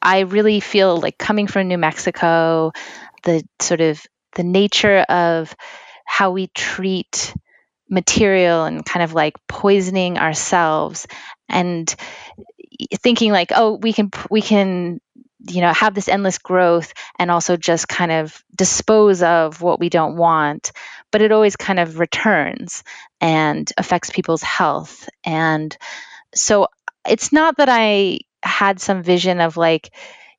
I 0.00 0.20
really 0.20 0.60
feel 0.60 0.96
like 0.96 1.18
coming 1.18 1.46
from 1.46 1.68
New 1.68 1.78
Mexico, 1.78 2.72
the 3.24 3.44
sort 3.60 3.80
of 3.80 4.02
the 4.36 4.44
nature 4.44 4.98
of 5.00 5.54
how 6.06 6.30
we 6.30 6.48
treat 6.48 7.34
material 7.88 8.64
and 8.64 8.84
kind 8.84 9.02
of 9.02 9.12
like 9.12 9.34
poisoning 9.48 10.16
ourselves 10.16 11.06
and 11.48 11.94
thinking 13.02 13.32
like 13.32 13.50
oh 13.54 13.74
we 13.82 13.92
can 13.92 14.10
we 14.30 14.40
can 14.40 15.00
you 15.48 15.60
know 15.60 15.72
have 15.72 15.94
this 15.94 16.08
endless 16.08 16.38
growth 16.38 16.92
and 17.18 17.30
also 17.30 17.56
just 17.56 17.88
kind 17.88 18.12
of 18.12 18.44
dispose 18.54 19.22
of 19.22 19.62
what 19.62 19.80
we 19.80 19.88
don't 19.88 20.16
want 20.16 20.72
but 21.10 21.22
it 21.22 21.32
always 21.32 21.56
kind 21.56 21.78
of 21.78 21.98
returns 21.98 22.82
and 23.20 23.72
affects 23.78 24.10
people's 24.10 24.42
health 24.42 25.08
and 25.24 25.76
so 26.34 26.68
it's 27.08 27.32
not 27.32 27.56
that 27.56 27.68
i 27.70 28.18
had 28.42 28.80
some 28.80 29.02
vision 29.02 29.40
of 29.40 29.56
like 29.56 29.90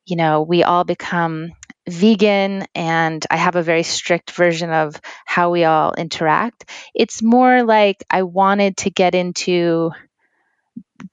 you 0.05 0.15
know 0.15 0.41
we 0.41 0.63
all 0.63 0.83
become 0.83 1.51
vegan 1.87 2.65
and 2.75 3.25
I 3.29 3.37
have 3.37 3.55
a 3.55 3.63
very 3.63 3.83
strict 3.83 4.31
version 4.31 4.69
of 4.69 4.99
how 5.25 5.51
we 5.51 5.63
all 5.63 5.93
interact. 5.93 6.69
It's 6.93 7.21
more 7.21 7.63
like 7.63 8.03
I 8.09 8.23
wanted 8.23 8.77
to 8.77 8.89
get 8.91 9.15
into 9.15 9.91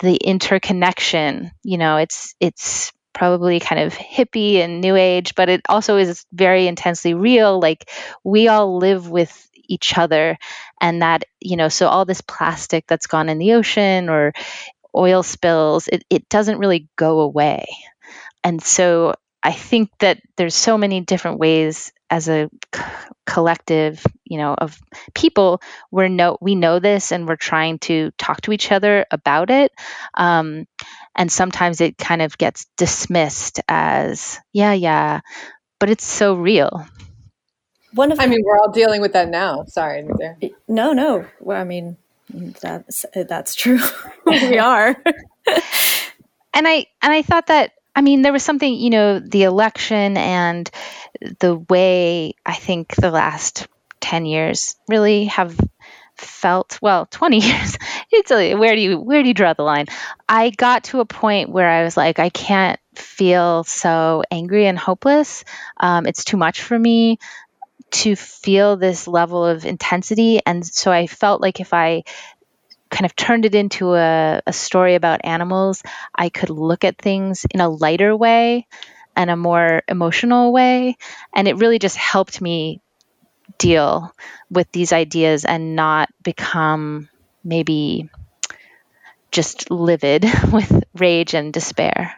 the 0.01 0.16
interconnection. 0.16 1.51
You 1.62 1.79
know, 1.79 1.96
it's 1.96 2.35
it's 2.40 2.92
probably 3.12 3.61
kind 3.61 3.81
of 3.81 3.94
hippie 3.94 4.57
and 4.57 4.81
new 4.81 4.97
age, 4.97 5.35
but 5.35 5.49
it 5.49 5.62
also 5.68 5.97
is 5.97 6.25
very 6.33 6.66
intensely 6.66 7.14
real. 7.14 7.61
Like 7.61 7.90
we 8.25 8.49
all 8.49 8.79
live 8.79 9.09
with 9.09 9.49
each 9.55 9.97
other 9.99 10.38
and 10.81 11.03
that, 11.03 11.25
you 11.40 11.57
know, 11.57 11.68
so 11.68 11.88
all 11.88 12.05
this 12.05 12.21
plastic 12.21 12.87
that's 12.87 13.07
gone 13.07 13.29
in 13.29 13.38
the 13.38 13.55
ocean 13.55 14.09
or 14.09 14.33
oil 14.94 15.23
spills, 15.23 15.88
it, 15.88 16.05
it 16.11 16.29
doesn't 16.29 16.59
really 16.59 16.88
go 16.97 17.21
away. 17.21 17.66
And 18.42 18.62
so 18.62 19.14
I 19.42 19.53
think 19.53 19.90
that 20.01 20.20
there's 20.37 20.55
so 20.55 20.77
many 20.77 21.01
different 21.01 21.38
ways 21.38 21.92
as 22.11 22.29
a 22.29 22.51
c- 22.74 22.83
collective, 23.27 24.05
you 24.24 24.38
know, 24.38 24.55
of 24.55 24.79
people 25.14 25.61
we're 25.90 26.09
know 26.09 26.38
we 26.40 26.55
know 26.55 26.79
this 26.79 27.12
and 27.12 27.29
we're 27.29 27.37
trying 27.37 27.79
to 27.81 28.11
talk 28.18 28.40
to 28.42 28.53
each 28.53 28.72
other 28.72 29.07
about 29.11 29.51
it. 29.51 29.72
Um, 30.14 30.66
and 31.14 31.31
sometimes 31.31 31.81
it 31.81 31.98
kind 31.98 32.22
of 32.22 32.38
gets 32.38 32.66
dismissed 32.77 33.61
as, 33.68 34.38
yeah, 34.53 34.72
yeah, 34.72 35.20
but 35.79 35.90
it's 35.90 36.07
so 36.07 36.35
real. 36.35 36.87
One 37.92 38.12
of 38.12 38.20
I 38.20 38.27
mean, 38.27 38.40
we're 38.44 38.59
all 38.59 38.70
dealing 38.70 39.01
with 39.01 39.12
that 39.14 39.29
now. 39.29 39.64
Sorry, 39.66 40.07
there. 40.18 40.37
No, 40.66 40.92
no. 40.92 41.27
Well, 41.40 41.61
I 41.61 41.64
mean, 41.64 41.96
that's 42.31 43.07
that's 43.14 43.55
true. 43.55 43.81
we 44.27 44.59
are. 44.59 44.94
and 46.55 46.68
I 46.68 46.87
and 47.03 47.12
I 47.12 47.22
thought 47.22 47.46
that 47.46 47.72
I 47.94 48.01
mean, 48.01 48.22
there 48.22 48.33
was 48.33 48.44
something, 48.44 48.72
you 48.74 48.90
know, 48.90 49.18
the 49.18 49.42
election 49.42 50.16
and 50.16 50.70
the 51.40 51.57
way 51.57 52.35
I 52.46 52.55
think 52.55 52.94
the 52.94 53.11
last 53.11 53.66
10 54.01 54.27
years 54.27 54.77
really 54.88 55.24
have 55.27 55.59
felt 56.16 56.79
well 56.83 57.07
20 57.07 57.38
years 57.46 57.79
it's 58.11 58.31
a, 58.31 58.55
where 58.55 58.74
do 58.74 58.81
you 58.81 58.98
where 58.98 59.22
do 59.22 59.29
you 59.29 59.35
draw 59.35 59.53
the 59.53 59.62
line? 59.62 59.87
I 60.29 60.51
got 60.51 60.85
to 60.85 61.01
a 61.01 61.05
point 61.05 61.51
where 61.51 61.68
i 61.68 61.85
was 61.85 61.96
like 61.96 62.18
i 62.18 62.29
can't 62.29 62.81
feel 62.94 63.64
so 63.64 64.22
angry 64.31 64.66
and 64.66 64.79
hopeless. 64.79 65.44
Um, 65.77 66.07
it's 66.07 66.24
too 66.24 66.37
much 66.37 66.62
for 66.62 66.79
me 66.79 67.18
to 67.90 68.16
feel 68.16 68.77
this 68.77 69.09
level 69.09 69.44
of 69.44 69.64
intensity. 69.64 70.40
And 70.44 70.66
so 70.66 70.90
i 70.92 71.07
felt 71.07 71.40
like 71.40 71.61
if 71.61 71.72
i 71.72 72.05
kind 72.90 73.07
of 73.07 73.14
turned 73.14 73.44
it 73.44 73.55
into 73.55 73.94
a, 73.94 74.40
a 74.46 74.53
story 74.53 74.94
about 74.94 75.20
animals, 75.24 75.83
I 76.14 76.29
could 76.29 76.51
look 76.51 76.85
at 76.85 76.98
things 76.98 77.46
in 77.51 77.61
a 77.61 77.68
lighter 77.68 78.16
way 78.16 78.66
and 79.16 79.31
a 79.31 79.37
more 79.37 79.83
emotional 79.88 80.53
way. 80.53 80.96
And 81.35 81.48
it 81.48 81.57
really 81.57 81.79
just 81.79 81.96
helped 81.96 82.40
me 82.40 82.81
deal 83.59 84.14
with 84.51 84.70
these 84.72 84.92
ideas 84.92 85.44
and 85.44 85.74
not 85.74 86.09
become 86.22 87.09
maybe 87.42 88.09
just 89.31 89.70
livid 89.70 90.24
with 90.53 90.85
rage 90.94 91.35
and 91.35 91.53
despair. 91.53 92.14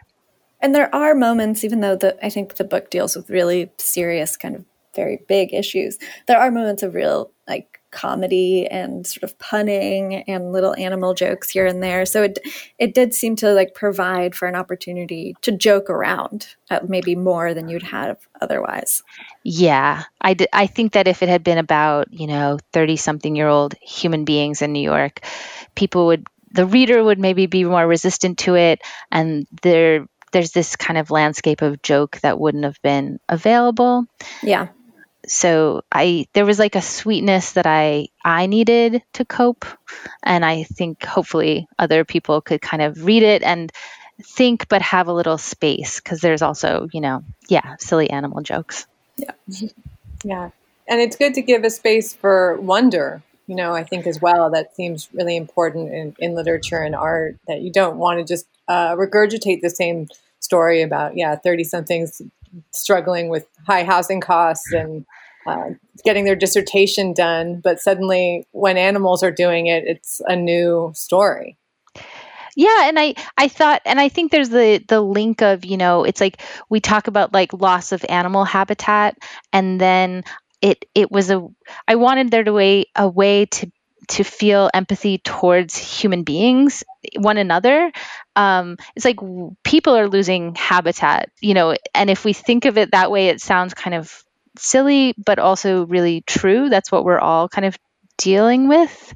And 0.61 0.75
there 0.75 0.93
are 0.93 1.15
moments, 1.15 1.63
even 1.63 1.79
though 1.79 1.95
the, 1.95 2.23
I 2.23 2.29
think 2.29 2.55
the 2.55 2.63
book 2.63 2.89
deals 2.91 3.15
with 3.15 3.29
really 3.29 3.71
serious, 3.77 4.37
kind 4.37 4.55
of 4.55 4.65
very 4.95 5.19
big 5.27 5.53
issues, 5.53 5.97
there 6.27 6.39
are 6.39 6.51
moments 6.51 6.83
of 6.83 6.93
real 6.93 7.31
like 7.47 7.80
comedy 7.91 8.67
and 8.67 9.05
sort 9.05 9.23
of 9.23 9.37
punning 9.37 10.23
and 10.27 10.51
little 10.51 10.75
animal 10.75 11.13
jokes 11.13 11.49
here 11.49 11.65
and 11.65 11.83
there. 11.83 12.05
So 12.05 12.23
it 12.23 12.39
it 12.79 12.93
did 12.93 13.13
seem 13.13 13.35
to 13.37 13.53
like 13.53 13.73
provide 13.73 14.35
for 14.35 14.47
an 14.47 14.55
opportunity 14.55 15.35
to 15.41 15.51
joke 15.51 15.89
around, 15.89 16.47
uh, 16.69 16.79
maybe 16.87 17.15
more 17.15 17.53
than 17.53 17.69
you'd 17.69 17.83
have 17.83 18.17
otherwise. 18.41 19.03
Yeah, 19.43 20.03
I, 20.19 20.33
d- 20.33 20.47
I 20.51 20.67
think 20.67 20.93
that 20.93 21.07
if 21.07 21.21
it 21.21 21.29
had 21.29 21.43
been 21.43 21.57
about 21.57 22.11
you 22.11 22.27
know 22.27 22.57
thirty 22.73 22.95
something 22.95 23.35
year 23.35 23.47
old 23.47 23.75
human 23.81 24.25
beings 24.25 24.61
in 24.61 24.73
New 24.73 24.83
York, 24.83 25.21
people 25.75 26.07
would 26.07 26.25
the 26.53 26.65
reader 26.65 27.03
would 27.03 27.19
maybe 27.19 27.45
be 27.45 27.63
more 27.63 27.85
resistant 27.85 28.39
to 28.39 28.55
it, 28.55 28.81
and 29.11 29.47
there 29.61 30.07
there's 30.31 30.51
this 30.51 30.77
kind 30.77 30.97
of 30.97 31.11
landscape 31.11 31.61
of 31.61 31.81
joke 31.81 32.17
that 32.21 32.39
wouldn't 32.39 32.63
have 32.63 32.81
been 32.81 33.19
available. 33.27 34.05
Yeah 34.41 34.69
so 35.27 35.83
I 35.91 36.27
there 36.33 36.45
was 36.45 36.59
like 36.59 36.75
a 36.75 36.81
sweetness 36.81 37.53
that 37.53 37.67
I 37.67 38.07
I 38.23 38.47
needed 38.47 39.03
to 39.13 39.25
cope, 39.25 39.65
and 40.23 40.43
I 40.43 40.63
think 40.63 41.03
hopefully 41.03 41.67
other 41.77 42.05
people 42.05 42.41
could 42.41 42.61
kind 42.61 42.81
of 42.81 43.05
read 43.05 43.23
it 43.23 43.43
and 43.43 43.71
think, 44.23 44.67
but 44.67 44.81
have 44.81 45.07
a 45.07 45.13
little 45.13 45.37
space 45.37 45.99
because 45.99 46.21
there's 46.21 46.41
also 46.41 46.87
you 46.91 47.01
know 47.01 47.23
yeah 47.47 47.75
silly 47.79 48.09
animal 48.09 48.41
jokes. 48.41 48.87
Yeah, 49.17 49.31
yeah, 50.23 50.49
and 50.87 51.01
it's 51.01 51.15
good 51.15 51.35
to 51.35 51.41
give 51.41 51.63
a 51.63 51.69
space 51.69 52.13
for 52.13 52.59
wonder. 52.59 53.21
You 53.47 53.55
know, 53.55 53.73
I 53.73 53.83
think 53.83 54.07
as 54.07 54.21
well 54.21 54.49
that 54.51 54.75
seems 54.75 55.09
really 55.13 55.35
important 55.35 55.93
in, 55.93 56.15
in 56.19 56.35
literature 56.35 56.81
and 56.81 56.95
art 56.95 57.37
that 57.47 57.61
you 57.61 57.71
don't 57.71 57.97
want 57.97 58.19
to 58.19 58.25
just 58.25 58.47
uh, 58.67 58.95
regurgitate 58.95 59.61
the 59.61 59.69
same 59.69 60.07
story 60.39 60.81
about 60.81 61.15
yeah 61.15 61.35
30 61.35 61.63
somethings 61.63 62.21
struggling 62.71 63.29
with 63.29 63.47
high 63.67 63.83
housing 63.83 64.21
costs 64.21 64.71
and 64.71 65.05
uh, 65.47 65.71
getting 66.03 66.25
their 66.25 66.35
dissertation 66.35 67.13
done. 67.13 67.61
But 67.63 67.79
suddenly, 67.79 68.45
when 68.51 68.77
animals 68.77 69.23
are 69.23 69.31
doing 69.31 69.67
it, 69.67 69.83
it's 69.85 70.21
a 70.27 70.35
new 70.35 70.91
story. 70.95 71.57
Yeah, 72.55 72.89
and 72.89 72.99
I 72.99 73.15
I 73.37 73.47
thought 73.47 73.81
and 73.85 73.99
I 73.99 74.09
think 74.09 74.31
there's 74.31 74.49
the 74.49 74.83
the 74.87 75.01
link 75.01 75.41
of, 75.41 75.63
you 75.63 75.77
know, 75.77 76.03
it's 76.03 76.19
like 76.19 76.41
we 76.69 76.79
talk 76.79 77.07
about 77.07 77.33
like 77.33 77.53
loss 77.53 77.91
of 77.91 78.05
animal 78.09 78.43
habitat 78.43 79.17
and 79.53 79.79
then 79.79 80.23
it 80.61 80.85
it 80.93 81.11
was 81.11 81.31
a 81.31 81.47
I 81.87 81.95
wanted 81.95 82.31
there 82.31 82.43
to 82.43 82.55
be 82.55 82.87
a 82.95 83.07
way 83.07 83.45
to 83.45 83.71
to 84.09 84.23
feel 84.23 84.69
empathy 84.73 85.19
towards 85.19 85.77
human 85.77 86.23
beings, 86.23 86.83
one 87.17 87.37
another. 87.37 87.91
Um, 88.35 88.77
it's 88.95 89.05
like 89.05 89.19
people 89.63 89.95
are 89.95 90.07
losing 90.07 90.55
habitat, 90.55 91.29
you 91.39 91.53
know, 91.53 91.75
and 91.93 92.09
if 92.09 92.25
we 92.25 92.33
think 92.33 92.65
of 92.65 92.77
it 92.77 92.91
that 92.91 93.11
way, 93.11 93.27
it 93.27 93.41
sounds 93.41 93.73
kind 93.73 93.95
of 93.95 94.23
silly, 94.57 95.13
but 95.23 95.39
also 95.39 95.85
really 95.85 96.21
true. 96.21 96.69
That's 96.69 96.91
what 96.91 97.05
we're 97.05 97.19
all 97.19 97.47
kind 97.47 97.65
of 97.65 97.77
dealing 98.17 98.67
with, 98.67 99.13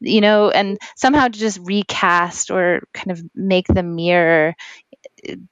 you 0.00 0.20
know, 0.20 0.50
and 0.50 0.78
somehow 0.96 1.28
to 1.28 1.38
just 1.38 1.60
recast 1.62 2.50
or 2.50 2.82
kind 2.92 3.10
of 3.10 3.22
make 3.34 3.66
the 3.66 3.82
mirror 3.82 4.54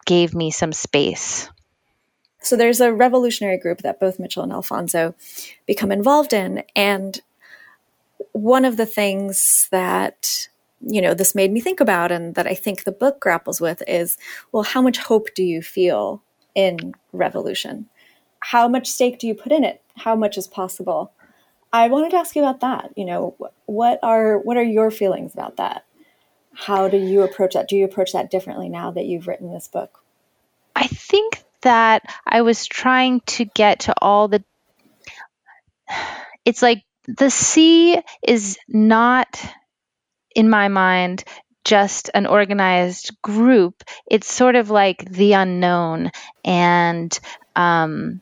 gave 0.05 0.35
me 0.35 0.51
some 0.51 0.73
space. 0.73 1.49
So 2.41 2.57
there's 2.57 2.81
a 2.81 2.93
revolutionary 2.93 3.59
group 3.59 3.83
that 3.83 3.99
both 3.99 4.21
Mitchell 4.21 4.45
and 4.45 4.53
Alfonso 4.53 5.15
become 5.67 5.91
involved 5.91 6.33
in. 6.33 6.63
And 6.77 7.21
one 8.37 8.65
of 8.65 8.77
the 8.77 8.87
things 8.87 9.69
that 9.71 10.49
you 10.81 11.01
know 11.01 11.15
this 11.15 11.35
made 11.35 11.51
me 11.51 11.61
think 11.61 11.81
about 11.81 12.13
and 12.13 12.35
that 12.35 12.47
i 12.47 12.55
think 12.55 12.85
the 12.85 12.93
book 12.93 13.19
grapples 13.19 13.61
with 13.63 13.83
is 13.89 14.19
well 14.53 14.63
how 14.63 14.83
much 14.83 14.99
hope 14.99 15.35
do 15.35 15.43
you 15.43 15.63
feel 15.63 16.23
in 16.57 16.95
revolution? 17.13 17.87
How 18.41 18.67
much 18.67 18.91
stake 18.91 19.19
do 19.19 19.27
you 19.29 19.35
put 19.35 19.53
in 19.53 19.63
it? 19.63 19.83
How 19.97 20.17
much 20.17 20.37
is 20.37 20.49
possible? 20.49 21.13
I 21.73 21.89
wanted 21.89 22.11
to 22.11 22.17
ask 22.17 22.35
you 22.35 22.43
about 22.43 22.61
that 22.61 22.93
you 22.97 23.05
know 23.05 23.37
what 23.67 23.99
are 24.03 24.39
what 24.39 24.57
are 24.57 24.63
your 24.63 24.91
feelings 24.91 25.35
about 25.35 25.57
that? 25.57 25.85
How 26.55 26.89
do 26.89 26.97
you 26.97 27.23
approach 27.23 27.55
that? 27.55 27.69
Do 27.69 27.77
you 27.77 27.85
approach 27.85 28.13
that 28.13 28.31
differently 28.31 28.69
now 28.69 28.91
that 28.91 29.05
you've 29.05 29.29
written 29.29 29.53
this 29.53 29.69
book? 29.69 30.03
I 30.75 30.87
think 30.87 31.43
that 31.63 32.03
i 32.27 32.43
was 32.43 32.67
trying 32.67 33.21
to 33.23 33.45
get 33.45 33.81
to 33.81 33.95
all 34.01 34.29
the 34.29 34.45
it's 36.45 36.63
like 36.63 36.85
the 37.07 37.31
sea 37.31 38.01
is 38.23 38.59
not, 38.69 39.41
in 40.35 40.51
my 40.51 40.69
mind, 40.69 41.25
just 41.65 42.11
an 42.15 42.27
organized 42.27 43.21
group. 43.23 43.83
It's 44.09 44.33
sort 44.33 44.55
of 44.55 44.71
like 44.71 45.05
the 45.11 45.33
unknown 45.33 46.13
and 46.45 47.19
um, 47.57 48.21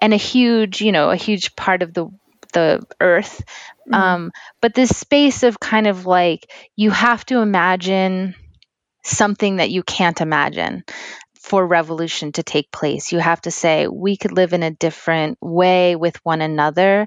and 0.00 0.14
a 0.14 0.18
huge, 0.18 0.80
you 0.80 0.92
know, 0.92 1.10
a 1.10 1.16
huge 1.16 1.56
part 1.56 1.82
of 1.82 1.92
the 1.92 2.08
the 2.52 2.82
earth. 3.00 3.42
Mm-hmm. 3.88 3.94
Um, 3.94 4.32
but 4.60 4.74
this 4.74 4.96
space 4.96 5.42
of 5.42 5.60
kind 5.60 5.86
of 5.86 6.06
like 6.06 6.50
you 6.74 6.90
have 6.90 7.24
to 7.26 7.40
imagine 7.40 8.34
something 9.04 9.56
that 9.56 9.70
you 9.70 9.82
can't 9.82 10.20
imagine 10.20 10.84
for 11.46 11.64
revolution 11.64 12.32
to 12.32 12.42
take 12.42 12.72
place. 12.72 13.12
You 13.12 13.20
have 13.20 13.40
to 13.42 13.52
say, 13.52 13.86
we 13.86 14.16
could 14.16 14.32
live 14.32 14.52
in 14.52 14.64
a 14.64 14.72
different 14.72 15.38
way 15.40 15.94
with 15.94 16.16
one 16.24 16.40
another. 16.40 17.06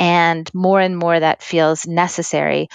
And 0.00 0.52
more 0.52 0.80
and 0.80 0.98
more 0.98 1.18
that 1.18 1.40
feels 1.40 1.86
necessary. 1.86 2.66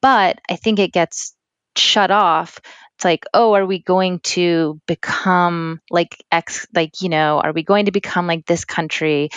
But 0.00 0.38
I 0.48 0.56
think 0.56 0.78
it 0.78 0.90
gets 0.90 1.36
shut 1.76 2.10
off. 2.10 2.60
It's 2.96 3.04
like, 3.04 3.26
oh, 3.34 3.52
are 3.52 3.66
we 3.66 3.78
going 3.78 4.20
to 4.20 4.80
become 4.86 5.82
like 5.90 6.16
X, 6.32 6.66
like, 6.74 7.02
you 7.02 7.10
know, 7.10 7.40
are 7.40 7.52
we 7.52 7.62
going 7.62 7.84
to 7.84 7.92
become 7.92 8.26
like 8.26 8.46
this 8.46 8.64
country? 8.64 9.28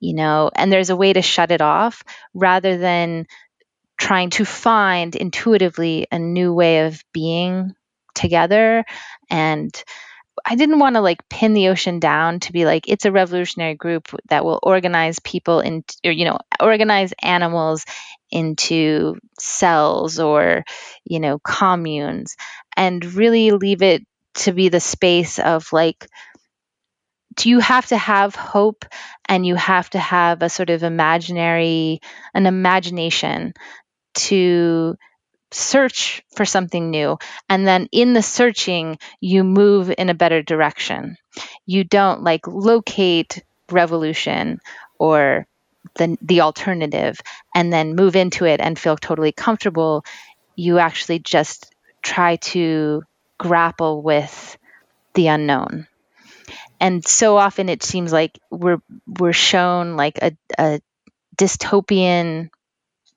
You 0.00 0.14
know, 0.14 0.50
and 0.54 0.72
there's 0.72 0.88
a 0.88 0.96
way 0.96 1.12
to 1.12 1.20
shut 1.20 1.50
it 1.50 1.60
off 1.60 2.02
rather 2.32 2.78
than 2.78 3.26
trying 3.98 4.30
to 4.30 4.46
find 4.46 5.14
intuitively 5.14 6.06
a 6.10 6.18
new 6.18 6.54
way 6.54 6.86
of 6.86 7.04
being 7.12 7.74
together 8.14 8.86
and 9.28 9.70
I 10.44 10.54
didn't 10.56 10.78
want 10.78 10.96
to 10.96 11.00
like 11.00 11.28
pin 11.28 11.54
the 11.54 11.68
ocean 11.68 12.00
down 12.00 12.40
to 12.40 12.52
be 12.52 12.64
like 12.64 12.88
it's 12.88 13.04
a 13.04 13.12
revolutionary 13.12 13.74
group 13.74 14.08
that 14.28 14.44
will 14.44 14.58
organize 14.62 15.18
people 15.18 15.60
in 15.60 15.84
or 16.04 16.10
you 16.12 16.24
know 16.24 16.38
organize 16.60 17.12
animals 17.22 17.84
into 18.30 19.16
cells 19.38 20.18
or 20.20 20.64
you 21.04 21.20
know 21.20 21.38
communes 21.38 22.36
and 22.76 23.04
really 23.14 23.50
leave 23.50 23.82
it 23.82 24.04
to 24.34 24.52
be 24.52 24.68
the 24.68 24.80
space 24.80 25.38
of 25.38 25.72
like 25.72 26.06
do 27.36 27.48
you 27.48 27.60
have 27.60 27.86
to 27.86 27.96
have 27.96 28.34
hope 28.34 28.84
and 29.28 29.46
you 29.46 29.54
have 29.54 29.88
to 29.90 29.98
have 29.98 30.42
a 30.42 30.48
sort 30.48 30.70
of 30.70 30.82
imaginary 30.82 32.00
an 32.34 32.46
imagination 32.46 33.54
to 34.14 34.96
search 35.52 36.22
for 36.34 36.44
something 36.44 36.90
new 36.90 37.18
and 37.48 37.66
then 37.66 37.88
in 37.92 38.12
the 38.12 38.22
searching 38.22 38.98
you 39.20 39.44
move 39.44 39.92
in 39.96 40.08
a 40.08 40.14
better 40.14 40.42
direction. 40.42 41.16
You 41.66 41.84
don't 41.84 42.22
like 42.22 42.46
locate 42.46 43.42
revolution 43.70 44.60
or 44.98 45.46
the 45.96 46.16
the 46.22 46.42
alternative 46.42 47.20
and 47.54 47.72
then 47.72 47.96
move 47.96 48.16
into 48.16 48.44
it 48.44 48.60
and 48.60 48.78
feel 48.78 48.96
totally 48.96 49.32
comfortable. 49.32 50.04
You 50.56 50.78
actually 50.78 51.18
just 51.18 51.72
try 52.02 52.36
to 52.36 53.02
grapple 53.38 54.02
with 54.02 54.58
the 55.14 55.28
unknown. 55.28 55.86
And 56.78 57.06
so 57.06 57.36
often 57.36 57.68
it 57.68 57.82
seems 57.82 58.12
like 58.12 58.38
we're 58.50 58.80
we're 59.06 59.32
shown 59.32 59.96
like 59.96 60.18
a, 60.22 60.36
a 60.58 60.80
dystopian 61.36 62.50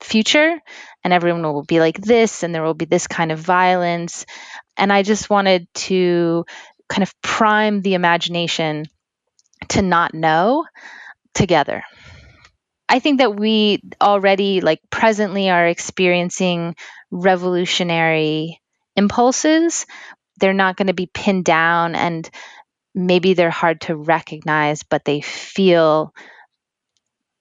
future 0.03 0.59
and 1.03 1.13
everyone 1.13 1.43
will 1.43 1.63
be 1.63 1.79
like 1.79 1.97
this 1.97 2.43
and 2.43 2.53
there 2.53 2.63
will 2.63 2.73
be 2.73 2.85
this 2.85 3.07
kind 3.07 3.31
of 3.31 3.39
violence. 3.39 4.25
And 4.77 4.91
i 4.91 5.03
just 5.03 5.29
wanted 5.29 5.67
to 5.73 6.45
kind 6.89 7.03
of 7.03 7.21
prime 7.21 7.81
the 7.81 7.93
imagination 7.93 8.85
to 9.69 9.81
not 9.81 10.13
know 10.13 10.65
together. 11.33 11.83
I 12.87 12.99
think 12.99 13.19
that 13.19 13.35
we 13.35 13.81
already 14.01 14.61
like 14.61 14.81
presently 14.89 15.49
are 15.49 15.67
experiencing 15.67 16.75
revolutionary 17.09 18.59
impulses. 18.95 19.85
They're 20.39 20.53
not 20.53 20.75
going 20.75 20.87
to 20.87 20.93
be 20.93 21.09
pinned 21.11 21.45
down 21.45 21.95
and 21.95 22.29
maybe 22.93 23.33
they're 23.33 23.49
hard 23.49 23.81
to 23.81 23.95
recognize 23.95 24.83
but 24.83 25.03
they 25.05 25.21
feel 25.21 26.13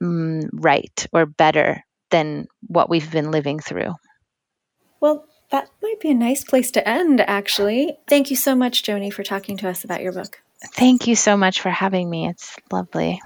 mm, 0.03 0.49
right 0.53 1.07
or 1.13 1.27
better 1.27 1.85
than 2.13 2.47
what 2.69 2.89
we've 2.89 3.11
been 3.11 3.33
living 3.33 3.59
through. 3.59 3.95
Well, 5.01 5.27
that 5.51 5.69
might 5.83 6.01
be 6.01 6.11
a 6.11 6.15
nice 6.15 6.45
place 6.45 6.71
to 6.73 6.89
end, 6.89 7.21
actually. 7.21 7.99
Thank 8.09 8.31
you 8.31 8.37
so 8.37 8.55
much, 8.55 8.85
Joni, 8.85 9.13
for 9.13 9.25
talking 9.25 9.57
to 9.59 9.69
us 9.69 9.83
about 9.83 10.01
your 10.01 10.13
book. 10.13 10.41
Thank 10.75 11.09
you 11.09 11.17
so 11.17 11.37
much 11.37 11.61
for 11.61 11.71
having 11.71 12.09
me. 12.09 12.29
It's 12.29 12.57
lovely. 12.71 13.21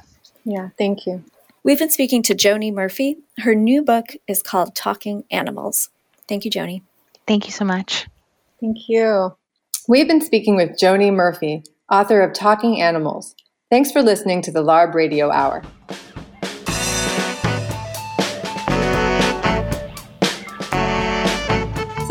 Yeah, 0.44 0.70
thank 0.78 1.06
you. 1.06 1.22
We've 1.62 1.78
been 1.78 1.90
speaking 1.90 2.22
to 2.24 2.34
Joni 2.34 2.72
Murphy. 2.72 3.18
Her 3.38 3.54
new 3.54 3.82
book 3.82 4.06
is 4.26 4.42
called 4.42 4.74
Talking 4.74 5.24
Animals. 5.30 5.90
Thank 6.28 6.44
you, 6.44 6.50
Joni. 6.50 6.82
Thank 7.26 7.46
you 7.46 7.52
so 7.52 7.64
much. 7.64 8.06
Thank 8.60 8.88
you. 8.88 9.36
We've 9.88 10.08
been 10.08 10.20
speaking 10.20 10.56
with 10.56 10.78
Joni 10.78 11.12
Murphy, 11.12 11.62
author 11.90 12.22
of 12.22 12.32
Talking 12.32 12.80
Animals. 12.80 13.34
Thanks 13.70 13.90
for 13.90 14.02
listening 14.02 14.42
to 14.42 14.52
the 14.52 14.62
LARB 14.62 14.94
Radio 14.94 15.30
Hour. 15.30 15.62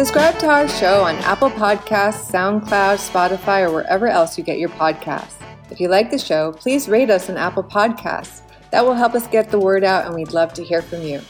Subscribe 0.06 0.38
to 0.38 0.48
our 0.50 0.68
show 0.68 1.04
on 1.04 1.16
Apple 1.16 1.50
Podcasts, 1.50 2.30
SoundCloud, 2.32 3.00
Spotify, 3.00 3.68
or 3.68 3.74
wherever 3.74 4.08
else 4.08 4.38
you 4.38 4.44
get 4.44 4.60
your 4.60 4.70
podcasts. 4.70 5.42
If 5.72 5.80
you 5.80 5.88
like 5.88 6.12
the 6.12 6.20
show, 6.20 6.52
please 6.52 6.88
rate 6.88 7.10
us 7.10 7.28
on 7.28 7.38
Apple 7.38 7.64
Podcasts. 7.64 8.42
That 8.70 8.86
will 8.86 8.94
help 8.94 9.16
us 9.16 9.26
get 9.26 9.50
the 9.50 9.58
word 9.58 9.84
out, 9.84 10.06
and 10.06 10.14
we'd 10.14 10.32
love 10.32 10.54
to 10.54 10.64
hear 10.64 10.84
from 10.84 11.02
you. 11.02 11.22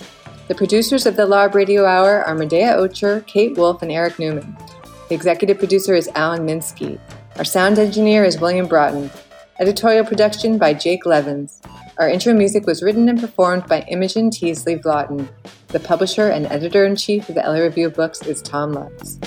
The 0.50 0.56
producers 0.56 1.06
of 1.06 1.16
the 1.16 1.26
LARB 1.26 1.54
Radio 1.54 1.86
Hour 1.86 2.26
are 2.26 2.36
Medaya 2.36 2.76
Ocher, 2.76 3.26
Kate 3.26 3.56
Wolf, 3.56 3.82
and 3.82 3.94
Eric 3.94 4.20
Newman. 4.20 4.58
The 5.08 5.16
executive 5.16 5.58
producer 5.58 5.96
is 5.96 6.10
Alan 6.14 6.46
Minsky. 6.46 7.00
Our 7.38 7.46
sound 7.46 7.80
engineer 7.80 8.26
is 8.26 8.42
William 8.42 8.68
Broughton. 8.68 9.10
Editorial 9.58 10.04
production 10.04 10.58
by 10.58 10.74
Jake 10.74 11.06
Levins. 11.06 11.62
Our 11.98 12.10
intro 12.10 12.34
music 12.34 12.66
was 12.66 12.84
written 12.84 13.08
and 13.08 13.18
performed 13.18 13.68
by 13.68 13.86
Imogen 13.88 14.30
Teasley 14.30 14.76
Vlotton. 14.76 15.30
The 15.70 15.80
publisher 15.80 16.28
and 16.28 16.46
editor 16.48 16.86
in 16.86 16.98
chief 16.98 17.30
of 17.30 17.36
the 17.36 17.42
LA 17.42 17.60
Review 17.60 17.88
of 17.88 17.94
Books 17.94 18.22
is 18.24 18.42
Tom 18.42 18.74
Lutz. 18.74 19.18